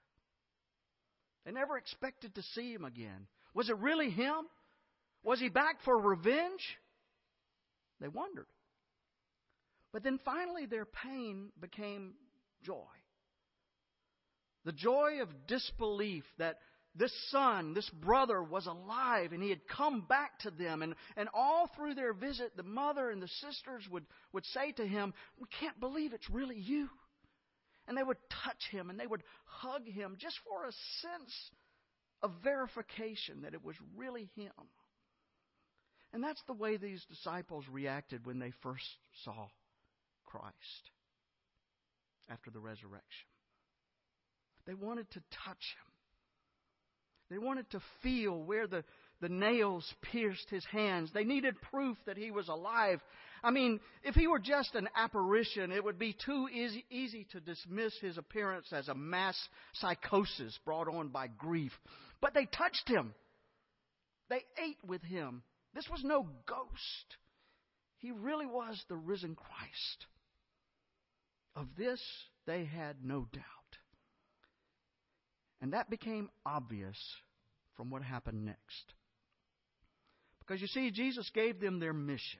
They 1.46 1.52
never 1.52 1.78
expected 1.78 2.36
to 2.36 2.44
see 2.54 2.74
him 2.74 2.86
again. 2.86 3.28
Was 3.54 3.70
it 3.70 3.78
really 3.78 4.10
him? 4.10 4.46
Was 5.24 5.40
he 5.40 5.50
back 5.50 5.78
for 5.84 5.98
revenge? 5.98 6.62
They 8.00 8.08
wondered. 8.08 8.48
But 9.92 10.04
then 10.04 10.20
finally, 10.26 10.66
their 10.66 10.86
pain 10.86 11.50
became 11.60 12.14
joy. 12.64 12.84
The 14.66 14.72
joy 14.72 15.22
of 15.22 15.48
disbelief 15.48 16.24
that 16.38 16.58
this 16.96 17.14
son, 17.32 17.74
this 17.74 17.90
brother 17.90 18.42
was 18.42 18.68
alive 18.68 19.34
and 19.34 19.42
he 19.42 19.50
had 19.50 19.68
come 19.68 20.02
back 20.08 20.40
to 20.40 20.52
them. 20.52 20.82
And, 20.82 20.96
and 21.18 21.28
all 21.34 21.70
through 21.76 21.96
their 21.96 22.14
visit, 22.14 22.56
the 22.56 22.64
mother 22.64 23.10
and 23.10 23.22
the 23.22 23.28
sisters 23.28 23.88
would, 23.92 24.06
would 24.32 24.46
say 24.48 24.72
to 24.74 24.86
him, 24.86 25.14
We 25.40 25.48
can't 25.60 25.80
believe 25.80 26.14
it's 26.14 26.30
really 26.30 26.60
you. 26.60 26.90
And 27.88 27.98
they 27.98 28.04
would 28.04 28.18
touch 28.44 28.64
him 28.72 28.90
and 28.90 29.00
they 29.00 29.08
would 29.08 29.24
hug 29.46 29.86
him 29.86 30.16
just 30.20 30.40
for 30.48 30.66
a 30.66 30.72
sense 31.02 31.52
of 32.22 32.32
verification 32.44 33.42
that 33.42 33.54
it 33.54 33.64
was 33.64 33.76
really 33.96 34.30
him. 34.36 34.52
And 36.14 36.24
that's 36.24 36.42
the 36.48 36.54
way 36.54 36.78
these 36.78 37.04
disciples 37.10 37.66
reacted 37.70 38.26
when 38.26 38.40
they 38.40 38.52
first 38.62 38.86
saw 39.26 39.48
Christ 40.26 40.92
after 42.30 42.52
the 42.52 42.60
resurrection. 42.60 43.28
They 44.66 44.76
wanted 44.76 45.10
to 45.12 45.20
touch 45.46 45.58
him. 45.76 45.94
They 47.30 47.38
wanted 47.38 47.70
to 47.72 47.82
feel 48.02 48.42
where 48.44 48.68
the, 48.68 48.84
the 49.22 49.30
nails 49.30 49.92
pierced 50.12 50.50
his 50.50 50.66
hands. 50.66 51.10
They 51.14 51.24
needed 51.24 51.56
proof 51.72 51.98
that 52.06 52.18
he 52.18 52.32
was 52.32 52.48
alive. 52.48 53.02
I 53.44 53.52
mean, 53.52 53.82
if 54.04 54.16
he 54.16 54.28
were 54.28 54.40
just 54.40 54.74
an 54.74 54.88
apparition, 54.96 55.72
it 55.74 55.84
would 55.84 56.00
be 56.00 56.16
too 56.26 56.48
easy, 56.52 56.86
easy 56.90 57.28
to 57.32 57.42
dismiss 57.42 57.94
his 58.00 58.18
appearance 58.18 58.72
as 58.72 58.88
a 58.88 58.96
mass 58.96 59.38
psychosis 59.74 60.58
brought 60.64 60.88
on 60.88 61.10
by 61.10 61.28
grief. 61.28 61.74
But 62.22 62.34
they 62.34 62.46
touched 62.46 62.88
him. 62.88 63.14
They 64.30 64.44
ate 64.58 64.78
with 64.88 65.04
him. 65.04 65.44
This 65.76 65.90
was 65.90 66.02
no 66.06 66.26
ghost. 66.48 67.18
He 67.98 68.12
really 68.12 68.46
was 68.46 68.82
the 68.88 68.96
risen 68.96 69.36
Christ. 69.36 70.06
Of 71.56 71.68
this, 71.78 72.02
they 72.48 72.64
had 72.64 72.98
no 73.04 73.28
doubt. 73.32 73.44
And 75.62 75.74
that 75.74 75.90
became 75.90 76.30
obvious 76.46 76.98
from 77.76 77.90
what 77.90 78.04
happened 78.04 78.46
next. 78.46 78.94
Because 80.40 80.62
you 80.62 80.68
see, 80.68 80.92
Jesus 80.92 81.30
gave 81.34 81.60
them 81.60 81.80
their 81.80 81.94
mission. 81.94 82.40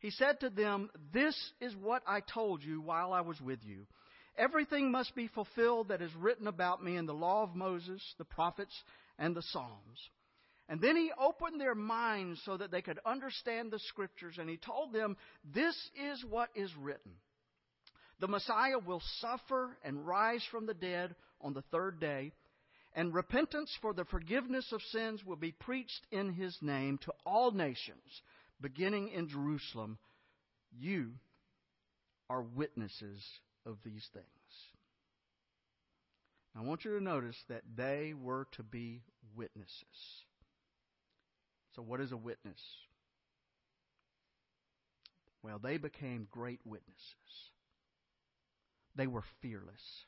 He 0.00 0.10
said 0.10 0.40
to 0.40 0.50
them, 0.50 0.90
This 1.12 1.36
is 1.60 1.74
what 1.76 2.02
I 2.06 2.20
told 2.20 2.62
you 2.62 2.80
while 2.80 3.12
I 3.12 3.20
was 3.20 3.40
with 3.40 3.60
you. 3.62 3.86
Everything 4.36 4.90
must 4.90 5.14
be 5.14 5.28
fulfilled 5.28 5.88
that 5.88 6.02
is 6.02 6.14
written 6.14 6.46
about 6.46 6.82
me 6.82 6.96
in 6.96 7.06
the 7.06 7.14
law 7.14 7.42
of 7.42 7.54
Moses, 7.54 8.02
the 8.16 8.24
prophets, 8.24 8.74
and 9.18 9.36
the 9.36 9.42
Psalms. 9.42 10.10
And 10.68 10.80
then 10.80 10.96
he 10.96 11.10
opened 11.20 11.60
their 11.60 11.74
minds 11.74 12.40
so 12.44 12.56
that 12.56 12.70
they 12.70 12.80
could 12.80 12.98
understand 13.04 13.70
the 13.70 13.78
scriptures, 13.78 14.36
and 14.38 14.48
he 14.48 14.56
told 14.56 14.92
them, 14.92 15.16
This 15.44 15.76
is 15.94 16.24
what 16.24 16.48
is 16.54 16.74
written. 16.76 17.12
The 18.20 18.28
Messiah 18.28 18.78
will 18.78 19.02
suffer 19.18 19.76
and 19.84 20.06
rise 20.06 20.44
from 20.50 20.66
the 20.66 20.74
dead 20.74 21.14
on 21.40 21.54
the 21.54 21.64
third 21.72 22.00
day, 22.00 22.32
and 22.94 23.12
repentance 23.12 23.76
for 23.82 23.92
the 23.92 24.04
forgiveness 24.04 24.72
of 24.72 24.80
sins 24.92 25.24
will 25.24 25.36
be 25.36 25.52
preached 25.52 26.06
in 26.10 26.32
his 26.32 26.56
name 26.62 26.98
to 26.98 27.12
all 27.26 27.50
nations, 27.50 28.22
beginning 28.60 29.08
in 29.08 29.28
Jerusalem. 29.28 29.98
You 30.78 31.12
are 32.28 32.42
witnesses 32.42 33.22
of 33.66 33.78
these 33.84 34.06
things. 34.12 34.26
I 36.56 36.62
want 36.62 36.84
you 36.84 36.98
to 36.98 37.04
notice 37.04 37.36
that 37.48 37.62
they 37.76 38.12
were 38.20 38.46
to 38.52 38.62
be 38.62 39.02
witnesses. 39.36 39.74
So, 41.76 41.82
what 41.82 42.00
is 42.00 42.12
a 42.12 42.16
witness? 42.16 42.60
Well, 45.42 45.58
they 45.58 45.78
became 45.78 46.28
great 46.30 46.60
witnesses. 46.64 47.04
They 48.96 49.06
were 49.06 49.24
fearless. 49.40 50.04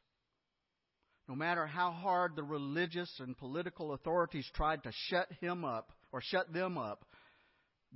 No 1.28 1.34
matter 1.36 1.66
how 1.66 1.92
hard 1.92 2.34
the 2.34 2.42
religious 2.42 3.10
and 3.20 3.36
political 3.38 3.92
authorities 3.92 4.46
tried 4.54 4.82
to 4.82 4.92
shut 5.08 5.28
him 5.40 5.64
up 5.64 5.92
or 6.10 6.20
shut 6.20 6.52
them 6.52 6.76
up, 6.76 7.06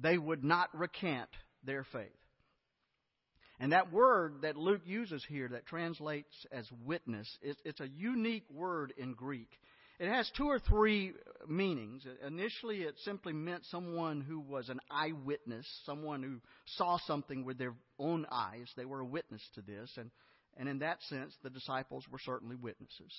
they 0.00 0.18
would 0.18 0.44
not 0.44 0.68
recant 0.76 1.28
their 1.64 1.84
faith. 1.84 2.10
And 3.58 3.72
that 3.72 3.90
word 3.90 4.42
that 4.42 4.56
Luke 4.56 4.82
uses 4.84 5.24
here 5.28 5.48
that 5.48 5.66
translates 5.66 6.34
as 6.52 6.68
witness, 6.84 7.26
it's 7.42 7.80
a 7.80 7.88
unique 7.88 8.44
word 8.50 8.92
in 8.98 9.14
Greek. 9.14 9.48
It 9.98 10.08
has 10.10 10.30
two 10.36 10.46
or 10.46 10.58
three 10.58 11.14
meanings. 11.48 12.06
Initially, 12.26 12.82
it 12.82 12.96
simply 12.98 13.32
meant 13.32 13.64
someone 13.64 14.20
who 14.20 14.40
was 14.40 14.68
an 14.68 14.80
eyewitness, 14.90 15.66
someone 15.86 16.22
who 16.22 16.40
saw 16.76 16.98
something 17.06 17.46
with 17.46 17.56
their 17.56 17.72
own 17.98 18.26
eyes. 18.30 18.70
They 18.76 18.84
were 18.84 19.00
a 19.00 19.06
witness 19.06 19.40
to 19.54 19.62
this. 19.62 19.90
And 19.96 20.10
and 20.56 20.68
in 20.68 20.78
that 20.78 21.02
sense, 21.02 21.34
the 21.42 21.50
disciples 21.50 22.04
were 22.10 22.18
certainly 22.18 22.56
witnesses. 22.56 23.12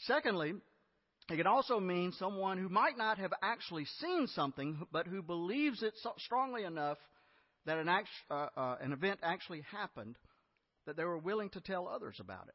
Secondly, 0.00 0.54
it 1.30 1.36
can 1.36 1.46
also 1.46 1.78
mean 1.78 2.12
someone 2.12 2.58
who 2.58 2.68
might 2.68 2.98
not 2.98 3.18
have 3.18 3.32
actually 3.42 3.84
seen 4.00 4.26
something, 4.28 4.86
but 4.90 5.06
who 5.06 5.22
believes 5.22 5.82
it 5.82 5.94
so 6.02 6.12
strongly 6.18 6.64
enough 6.64 6.98
that 7.64 7.78
an, 7.78 7.88
act, 7.88 8.08
uh, 8.30 8.48
uh, 8.56 8.76
an 8.80 8.92
event 8.92 9.20
actually 9.22 9.62
happened 9.70 10.16
that 10.86 10.96
they 10.96 11.04
were 11.04 11.18
willing 11.18 11.48
to 11.50 11.60
tell 11.60 11.86
others 11.86 12.16
about 12.18 12.48
it. 12.48 12.54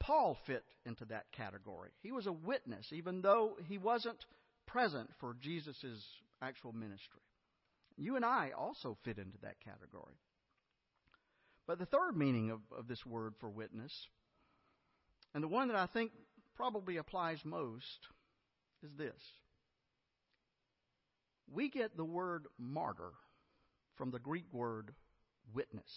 Paul 0.00 0.36
fit 0.46 0.64
into 0.86 1.04
that 1.06 1.26
category. 1.32 1.90
He 2.02 2.10
was 2.10 2.26
a 2.26 2.32
witness, 2.32 2.88
even 2.92 3.22
though 3.22 3.52
he 3.68 3.78
wasn't 3.78 4.24
present 4.66 5.10
for 5.20 5.36
Jesus' 5.40 5.84
actual 6.40 6.72
ministry. 6.72 7.20
You 7.96 8.16
and 8.16 8.24
I 8.24 8.52
also 8.58 8.96
fit 9.04 9.18
into 9.18 9.38
that 9.42 9.60
category. 9.64 10.16
But 11.66 11.78
the 11.78 11.86
third 11.86 12.16
meaning 12.16 12.50
of, 12.50 12.60
of 12.76 12.88
this 12.88 13.04
word 13.06 13.34
for 13.38 13.48
witness, 13.48 13.92
and 15.34 15.44
the 15.44 15.48
one 15.48 15.68
that 15.68 15.76
I 15.76 15.86
think 15.86 16.10
probably 16.56 16.96
applies 16.96 17.38
most, 17.44 18.08
is 18.82 18.90
this. 18.96 19.20
We 21.52 21.70
get 21.70 21.96
the 21.96 22.04
word 22.04 22.46
martyr 22.58 23.12
from 23.96 24.10
the 24.10 24.18
Greek 24.18 24.46
word 24.52 24.94
witness. 25.54 25.90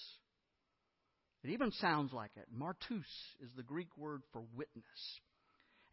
It 1.44 1.52
even 1.52 1.72
sounds 1.74 2.12
like 2.12 2.32
it. 2.36 2.48
Martus 2.52 3.06
is 3.44 3.52
the 3.56 3.64
Greek 3.64 3.90
word 3.98 4.24
for 4.34 4.44
witness. 4.56 5.22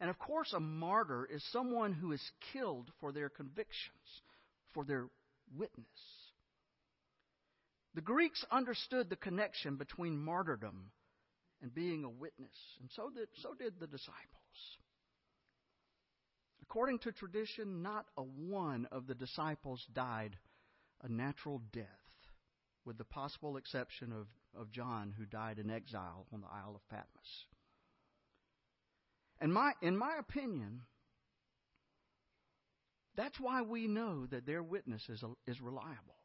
And 0.00 0.10
of 0.10 0.18
course, 0.18 0.52
a 0.52 0.60
martyr 0.60 1.28
is 1.32 1.44
someone 1.52 1.92
who 1.92 2.12
is 2.12 2.32
killed 2.52 2.88
for 3.00 3.12
their 3.12 3.28
convictions, 3.28 4.22
for 4.72 4.84
their 4.84 5.06
witness. 5.56 5.86
The 7.94 8.00
Greeks 8.00 8.44
understood 8.50 9.10
the 9.10 9.16
connection 9.16 9.76
between 9.76 10.16
martyrdom 10.16 10.90
and 11.62 11.74
being 11.74 12.04
a 12.04 12.10
witness, 12.10 12.56
and 12.80 12.90
so 12.90 13.08
did, 13.08 13.28
so 13.40 13.54
did 13.54 13.74
the 13.78 13.86
disciples. 13.86 14.18
According 16.62 16.98
to 17.00 17.12
tradition, 17.12 17.82
not 17.82 18.06
a 18.16 18.22
one 18.22 18.86
of 18.90 19.06
the 19.06 19.14
disciples 19.14 19.86
died 19.94 20.36
a 21.02 21.08
natural 21.08 21.60
death, 21.72 21.86
with 22.84 22.98
the 22.98 23.04
possible 23.04 23.56
exception 23.56 24.12
of, 24.12 24.26
of 24.60 24.72
John, 24.72 25.14
who 25.16 25.24
died 25.24 25.58
in 25.58 25.70
exile 25.70 26.26
on 26.32 26.40
the 26.40 26.46
Isle 26.46 26.74
of 26.76 26.88
Patmos. 26.88 27.46
And 29.40 29.52
my, 29.52 29.72
in 29.82 29.96
my 29.96 30.16
opinion, 30.18 30.82
that's 33.16 33.38
why 33.38 33.62
we 33.62 33.86
know 33.86 34.26
that 34.26 34.46
their 34.46 34.62
witness 34.62 35.08
is, 35.08 35.22
is 35.46 35.60
reliable. 35.60 36.16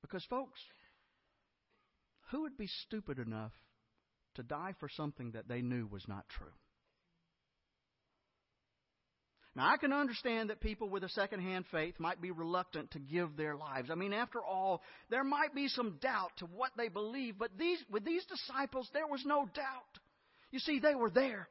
Because, 0.00 0.24
folks, 0.24 0.60
who 2.32 2.42
would 2.42 2.58
be 2.58 2.68
stupid 2.86 3.18
enough 3.18 3.52
to 4.34 4.42
die 4.42 4.74
for 4.80 4.88
something 4.88 5.32
that 5.32 5.46
they 5.46 5.62
knew 5.62 5.86
was 5.86 6.02
not 6.08 6.28
true? 6.28 6.48
Now, 9.54 9.70
I 9.70 9.76
can 9.76 9.92
understand 9.92 10.48
that 10.48 10.62
people 10.62 10.88
with 10.88 11.04
a 11.04 11.10
second-hand 11.10 11.66
faith 11.70 11.96
might 11.98 12.22
be 12.22 12.30
reluctant 12.30 12.90
to 12.92 12.98
give 12.98 13.36
their 13.36 13.54
lives. 13.54 13.90
I 13.90 13.96
mean, 13.96 14.14
after 14.14 14.42
all, 14.42 14.80
there 15.10 15.24
might 15.24 15.54
be 15.54 15.68
some 15.68 15.98
doubt 16.00 16.30
to 16.38 16.46
what 16.46 16.70
they 16.78 16.88
believe, 16.88 17.34
but 17.38 17.50
these, 17.58 17.78
with 17.90 18.02
these 18.02 18.24
disciples, 18.24 18.88
there 18.94 19.06
was 19.06 19.22
no 19.26 19.46
doubt. 19.54 19.98
You 20.50 20.58
see, 20.58 20.78
they 20.78 20.94
were 20.94 21.10
there. 21.10 21.48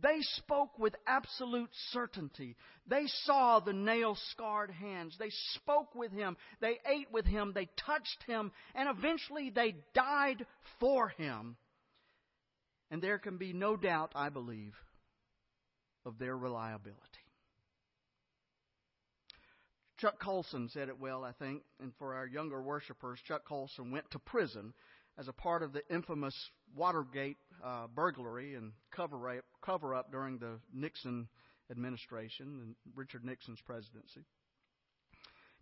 They 0.00 0.20
spoke 0.20 0.78
with 0.78 0.94
absolute 1.06 1.70
certainty. 1.90 2.56
They 2.86 3.06
saw 3.24 3.58
the 3.58 3.72
nail 3.72 4.16
scarred 4.30 4.70
hands. 4.70 5.16
They 5.18 5.30
spoke 5.54 5.94
with 5.94 6.12
him. 6.12 6.36
They 6.60 6.78
ate 6.86 7.10
with 7.12 7.26
him. 7.26 7.52
They 7.52 7.68
touched 7.84 8.22
him. 8.26 8.52
And 8.74 8.88
eventually 8.88 9.50
they 9.50 9.74
died 9.94 10.46
for 10.78 11.08
him. 11.08 11.56
And 12.90 13.02
there 13.02 13.18
can 13.18 13.38
be 13.38 13.52
no 13.52 13.76
doubt, 13.76 14.12
I 14.14 14.28
believe, 14.28 14.74
of 16.06 16.18
their 16.18 16.36
reliability. 16.36 17.02
Chuck 19.98 20.20
Colson 20.20 20.68
said 20.72 20.88
it 20.88 21.00
well, 21.00 21.24
I 21.24 21.32
think, 21.32 21.62
and 21.80 21.92
for 21.98 22.14
our 22.14 22.26
younger 22.26 22.62
worshipers, 22.62 23.18
Chuck 23.26 23.44
Colson 23.44 23.90
went 23.90 24.08
to 24.12 24.20
prison 24.20 24.72
as 25.18 25.26
a 25.26 25.32
part 25.32 25.64
of 25.64 25.72
the 25.72 25.82
infamous 25.92 26.36
Watergate 26.76 27.36
uh, 27.64 27.86
burglary 27.94 28.54
and 28.54 28.72
cover 28.94 29.28
up, 29.30 29.44
cover 29.62 29.94
up 29.94 30.10
during 30.10 30.38
the 30.38 30.58
Nixon 30.72 31.28
administration 31.70 32.46
and 32.62 32.74
Richard 32.94 33.24
Nixon's 33.24 33.60
presidency. 33.60 34.24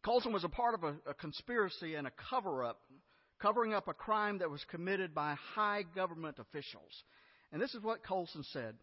Colson 0.04 0.32
was 0.32 0.44
a 0.44 0.48
part 0.48 0.74
of 0.74 0.84
a, 0.84 0.94
a 1.10 1.14
conspiracy 1.14 1.94
and 1.94 2.06
a 2.06 2.12
cover 2.30 2.64
up, 2.64 2.80
covering 3.40 3.74
up 3.74 3.88
a 3.88 3.94
crime 3.94 4.38
that 4.38 4.50
was 4.50 4.64
committed 4.70 5.14
by 5.14 5.34
high 5.54 5.82
government 5.94 6.38
officials. 6.38 7.04
And 7.52 7.60
this 7.60 7.74
is 7.74 7.82
what 7.82 8.04
Colson 8.04 8.44
said. 8.52 8.74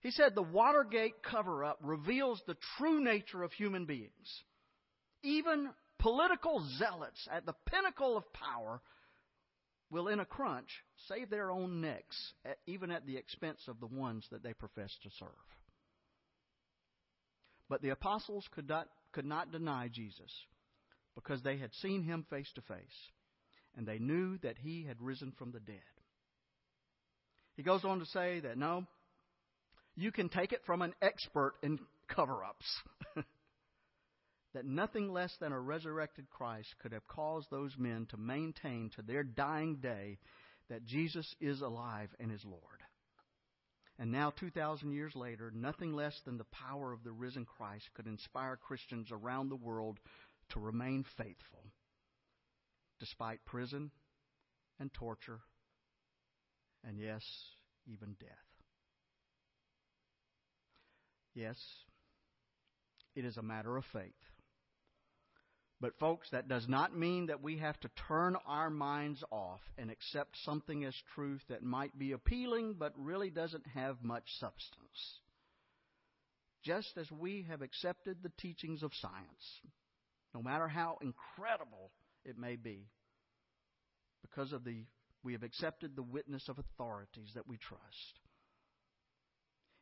He 0.00 0.10
said 0.10 0.34
the 0.34 0.42
Watergate 0.42 1.22
cover 1.22 1.64
up 1.64 1.78
reveals 1.80 2.42
the 2.46 2.56
true 2.76 3.02
nature 3.02 3.44
of 3.44 3.52
human 3.52 3.86
beings. 3.86 4.42
Even 5.22 5.70
political 6.00 6.66
zealots 6.78 7.28
at 7.30 7.46
the 7.46 7.54
pinnacle 7.66 8.16
of 8.16 8.24
power 8.32 8.80
will, 9.92 10.08
in 10.08 10.18
a 10.18 10.24
crunch, 10.24 10.70
save 11.06 11.30
their 11.30 11.50
own 11.50 11.80
necks, 11.80 12.32
even 12.66 12.90
at 12.90 13.06
the 13.06 13.16
expense 13.16 13.60
of 13.68 13.78
the 13.78 13.86
ones 13.86 14.26
that 14.32 14.42
they 14.42 14.54
profess 14.54 14.90
to 15.02 15.10
serve. 15.18 15.28
But 17.68 17.82
the 17.82 17.90
apostles 17.90 18.44
could 18.52 18.68
not, 18.68 18.88
could 19.12 19.26
not 19.26 19.52
deny 19.52 19.88
Jesus 19.92 20.32
because 21.14 21.42
they 21.42 21.58
had 21.58 21.74
seen 21.74 22.02
him 22.02 22.26
face 22.30 22.50
to 22.54 22.62
face 22.62 23.10
and 23.76 23.86
they 23.86 23.98
knew 23.98 24.38
that 24.38 24.56
he 24.58 24.84
had 24.84 25.00
risen 25.00 25.32
from 25.38 25.52
the 25.52 25.60
dead. 25.60 25.76
He 27.56 27.62
goes 27.62 27.84
on 27.84 28.00
to 28.00 28.06
say 28.06 28.40
that 28.40 28.58
no, 28.58 28.84
you 29.94 30.10
can 30.10 30.28
take 30.28 30.52
it 30.52 30.62
from 30.64 30.82
an 30.82 30.94
expert 31.02 31.54
in 31.62 31.78
cover 32.08 32.44
ups. 32.44 32.66
that 34.54 34.66
nothing 34.66 35.12
less 35.12 35.34
than 35.40 35.52
a 35.52 35.60
resurrected 35.60 36.28
Christ 36.30 36.74
could 36.80 36.92
have 36.92 37.06
caused 37.06 37.50
those 37.50 37.76
men 37.78 38.06
to 38.10 38.16
maintain 38.16 38.90
to 38.96 39.02
their 39.02 39.22
dying 39.22 39.76
day 39.76 40.18
that 40.68 40.84
Jesus 40.84 41.34
is 41.40 41.60
alive 41.60 42.10
and 42.20 42.30
is 42.30 42.44
Lord. 42.44 42.60
And 43.98 44.10
now, 44.10 44.30
2,000 44.30 44.90
years 44.90 45.14
later, 45.14 45.52
nothing 45.54 45.92
less 45.94 46.18
than 46.24 46.38
the 46.38 46.44
power 46.44 46.92
of 46.92 47.04
the 47.04 47.12
risen 47.12 47.44
Christ 47.44 47.84
could 47.94 48.06
inspire 48.06 48.56
Christians 48.56 49.08
around 49.12 49.48
the 49.48 49.56
world 49.56 49.98
to 50.50 50.60
remain 50.60 51.04
faithful 51.16 51.64
despite 52.98 53.44
prison 53.44 53.90
and 54.80 54.92
torture 54.94 55.40
and, 56.84 56.98
yes, 56.98 57.22
even 57.86 58.16
death. 58.18 58.28
Yes, 61.34 61.56
it 63.14 63.24
is 63.24 63.36
a 63.36 63.42
matter 63.42 63.76
of 63.76 63.84
faith. 63.92 64.12
But, 65.82 65.98
folks, 65.98 66.30
that 66.30 66.46
does 66.46 66.68
not 66.68 66.96
mean 66.96 67.26
that 67.26 67.42
we 67.42 67.58
have 67.58 67.78
to 67.80 67.90
turn 68.06 68.36
our 68.46 68.70
minds 68.70 69.24
off 69.32 69.60
and 69.76 69.90
accept 69.90 70.36
something 70.44 70.84
as 70.84 70.94
truth 71.16 71.42
that 71.48 71.64
might 71.64 71.98
be 71.98 72.12
appealing 72.12 72.76
but 72.78 72.92
really 72.96 73.30
doesn't 73.30 73.66
have 73.74 73.96
much 74.00 74.22
substance. 74.38 75.18
Just 76.62 76.96
as 76.96 77.10
we 77.10 77.44
have 77.50 77.62
accepted 77.62 78.18
the 78.22 78.30
teachings 78.38 78.84
of 78.84 78.92
science, 78.94 79.60
no 80.32 80.40
matter 80.40 80.68
how 80.68 80.98
incredible 81.02 81.90
it 82.24 82.38
may 82.38 82.54
be, 82.54 82.86
because 84.22 84.52
of 84.52 84.62
the 84.62 84.84
we 85.24 85.32
have 85.32 85.42
accepted 85.42 85.96
the 85.96 86.02
witness 86.02 86.48
of 86.48 86.60
authorities 86.60 87.30
that 87.34 87.48
we 87.48 87.56
trust. 87.56 88.20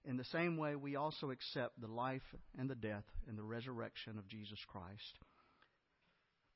In 0.07 0.17
the 0.17 0.25
same 0.25 0.57
way, 0.57 0.77
we 0.77 0.97
also 0.97 1.31
accept 1.31 1.79
the 1.79 1.93
life 1.93 2.35
and 2.59 2.71
the 2.71 2.75
death 2.75 3.05
and 3.29 3.37
the 3.37 3.43
resurrection 3.43 4.17
of 4.19 4.29
Jesus 4.29 4.59
Christ 4.67 5.19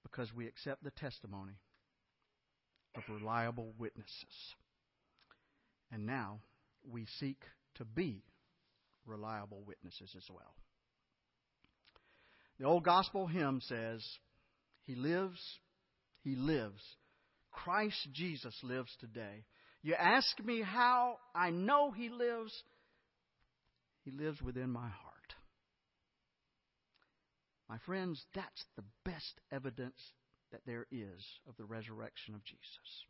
because 0.05 0.33
we 0.33 0.47
accept 0.47 0.85
the 0.85 0.93
testimony 0.93 1.55
of 2.95 3.03
reliable 3.09 3.73
witnesses. 3.79 4.55
And 5.91 6.07
now 6.07 6.39
we 6.89 7.07
seek 7.19 7.39
to 7.77 7.85
be 7.85 8.23
reliable 9.07 9.63
witnesses 9.67 10.15
as 10.17 10.25
well. 10.31 10.55
The 12.59 12.67
old 12.67 12.85
gospel 12.85 13.27
hymn 13.27 13.61
says, 13.63 14.05
He 14.85 14.95
lives, 14.95 15.41
He 16.23 16.37
lives. 16.37 16.81
Christ 17.51 18.09
Jesus 18.13 18.55
lives 18.63 18.91
today. 19.01 19.45
You 19.83 19.95
ask 19.95 20.39
me 20.45 20.63
how 20.63 21.17
I 21.35 21.51
know 21.51 21.91
He 21.91 22.09
lives. 22.09 22.53
He 24.05 24.11
lives 24.11 24.41
within 24.41 24.71
my 24.71 24.89
heart. 24.89 25.04
My 27.75 27.81
friends, 27.87 28.25
that's 28.37 28.65
the 28.77 28.85
best 29.05 29.41
evidence 29.51 30.01
that 30.53 30.61
there 30.65 30.87
is 30.93 31.25
of 31.49 31.57
the 31.57 31.65
resurrection 31.65 32.37
of 32.37 32.45
Jesus. 32.45 33.05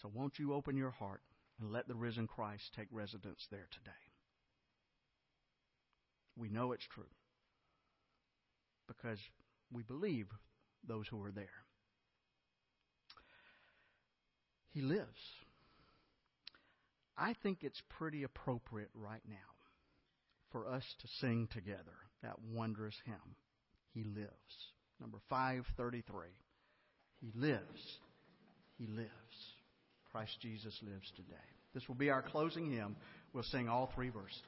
So 0.00 0.10
won't 0.14 0.38
you 0.38 0.54
open 0.54 0.74
your 0.74 0.92
heart 0.92 1.20
and 1.60 1.70
let 1.70 1.88
the 1.88 1.94
risen 1.94 2.26
Christ 2.26 2.72
take 2.74 2.88
residence 2.90 3.46
there 3.50 3.68
today? 3.70 3.90
We 6.38 6.48
know 6.48 6.72
it's 6.72 6.86
true 6.86 7.04
because 8.88 9.18
we 9.70 9.82
believe 9.82 10.28
those 10.88 11.06
who 11.06 11.22
are 11.22 11.32
there. 11.32 11.66
He 14.72 14.80
lives. 14.80 15.20
I 17.18 17.34
think 17.42 17.58
it's 17.60 17.82
pretty 17.90 18.22
appropriate 18.22 18.88
right 18.94 19.20
now 19.28 19.52
for 20.50 20.66
us 20.66 20.84
to 21.00 21.08
sing 21.20 21.46
together 21.52 21.92
that 22.24 22.36
wondrous 22.52 22.96
hymn. 23.04 23.14
He 23.92 24.02
lives. 24.02 24.28
Number 25.00 25.18
533. 25.30 26.26
He 27.20 27.32
lives. 27.38 27.98
He 28.78 28.86
lives. 28.86 29.08
Christ 30.10 30.36
Jesus 30.40 30.78
lives 30.82 31.10
today. 31.16 31.34
This 31.74 31.88
will 31.88 31.94
be 31.94 32.10
our 32.10 32.22
closing 32.22 32.70
hymn. 32.70 32.96
We'll 33.32 33.44
sing 33.44 33.68
all 33.68 33.90
three 33.94 34.10
verses. 34.10 34.40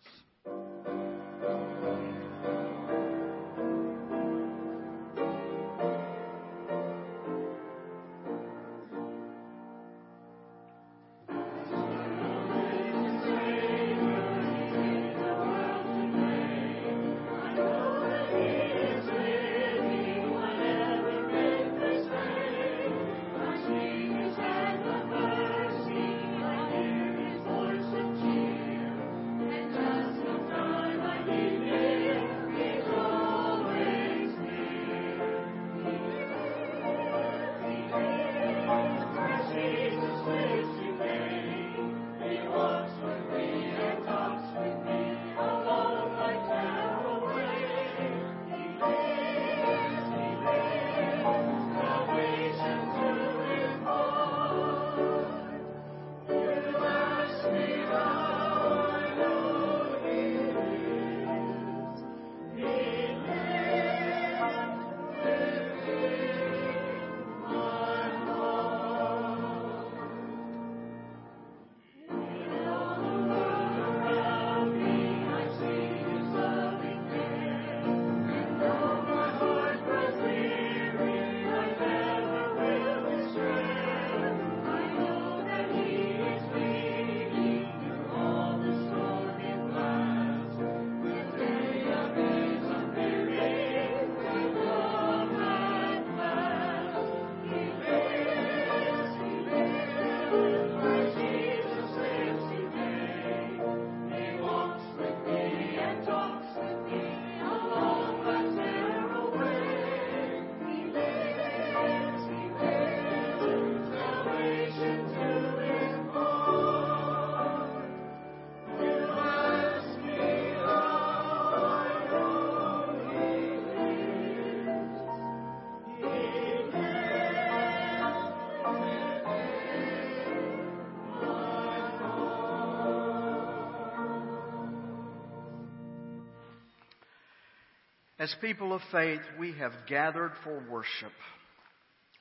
As 138.19 138.35
people 138.41 138.73
of 138.73 138.81
faith, 138.91 139.21
we 139.39 139.53
have 139.59 139.73
gathered 139.87 140.33
for 140.43 140.63
worship. 140.71 141.13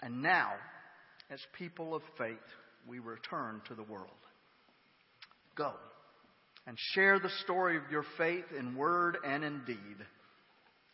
And 0.01 0.21
now, 0.21 0.51
as 1.29 1.39
people 1.57 1.95
of 1.95 2.01
faith, 2.17 2.35
we 2.87 2.99
return 2.99 3.61
to 3.67 3.75
the 3.75 3.83
world. 3.83 4.09
Go 5.55 5.73
and 6.67 6.77
share 6.93 7.19
the 7.19 7.29
story 7.43 7.77
of 7.77 7.83
your 7.89 8.05
faith 8.17 8.45
in 8.57 8.75
word 8.75 9.17
and 9.25 9.43
in 9.43 9.61
deed, 9.65 9.97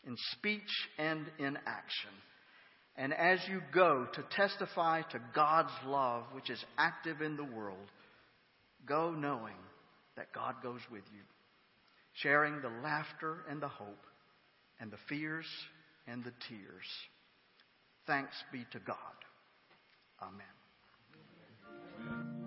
in 0.06 0.16
speech 0.34 0.62
and 0.98 1.26
in 1.40 1.58
action. 1.66 2.12
And 2.96 3.14
as 3.14 3.40
you 3.50 3.62
go 3.74 4.06
to 4.14 4.24
testify 4.32 5.02
to 5.02 5.22
God's 5.34 5.74
love, 5.86 6.26
which 6.34 6.50
is 6.50 6.64
active 6.78 7.22
in 7.22 7.38
the 7.38 7.44
world, 7.44 7.78
go 8.86 9.12
knowing 9.12 9.56
that 10.18 10.34
God 10.34 10.56
goes 10.62 10.82
with 10.92 11.04
you, 11.14 11.22
sharing 12.14 12.62
the 12.62 12.72
laughter 12.84 13.46
and 13.50 13.62
the 13.62 13.68
hope, 13.68 14.04
and 14.82 14.92
the 14.92 14.98
fears 15.08 15.46
and 16.08 16.24
the 16.24 16.34
tears. 16.50 16.88
Thanks 18.08 18.36
be 18.52 18.66
to 18.72 18.80
God. 18.80 18.98
Amen. 20.22 20.46
Amen. 22.00 22.41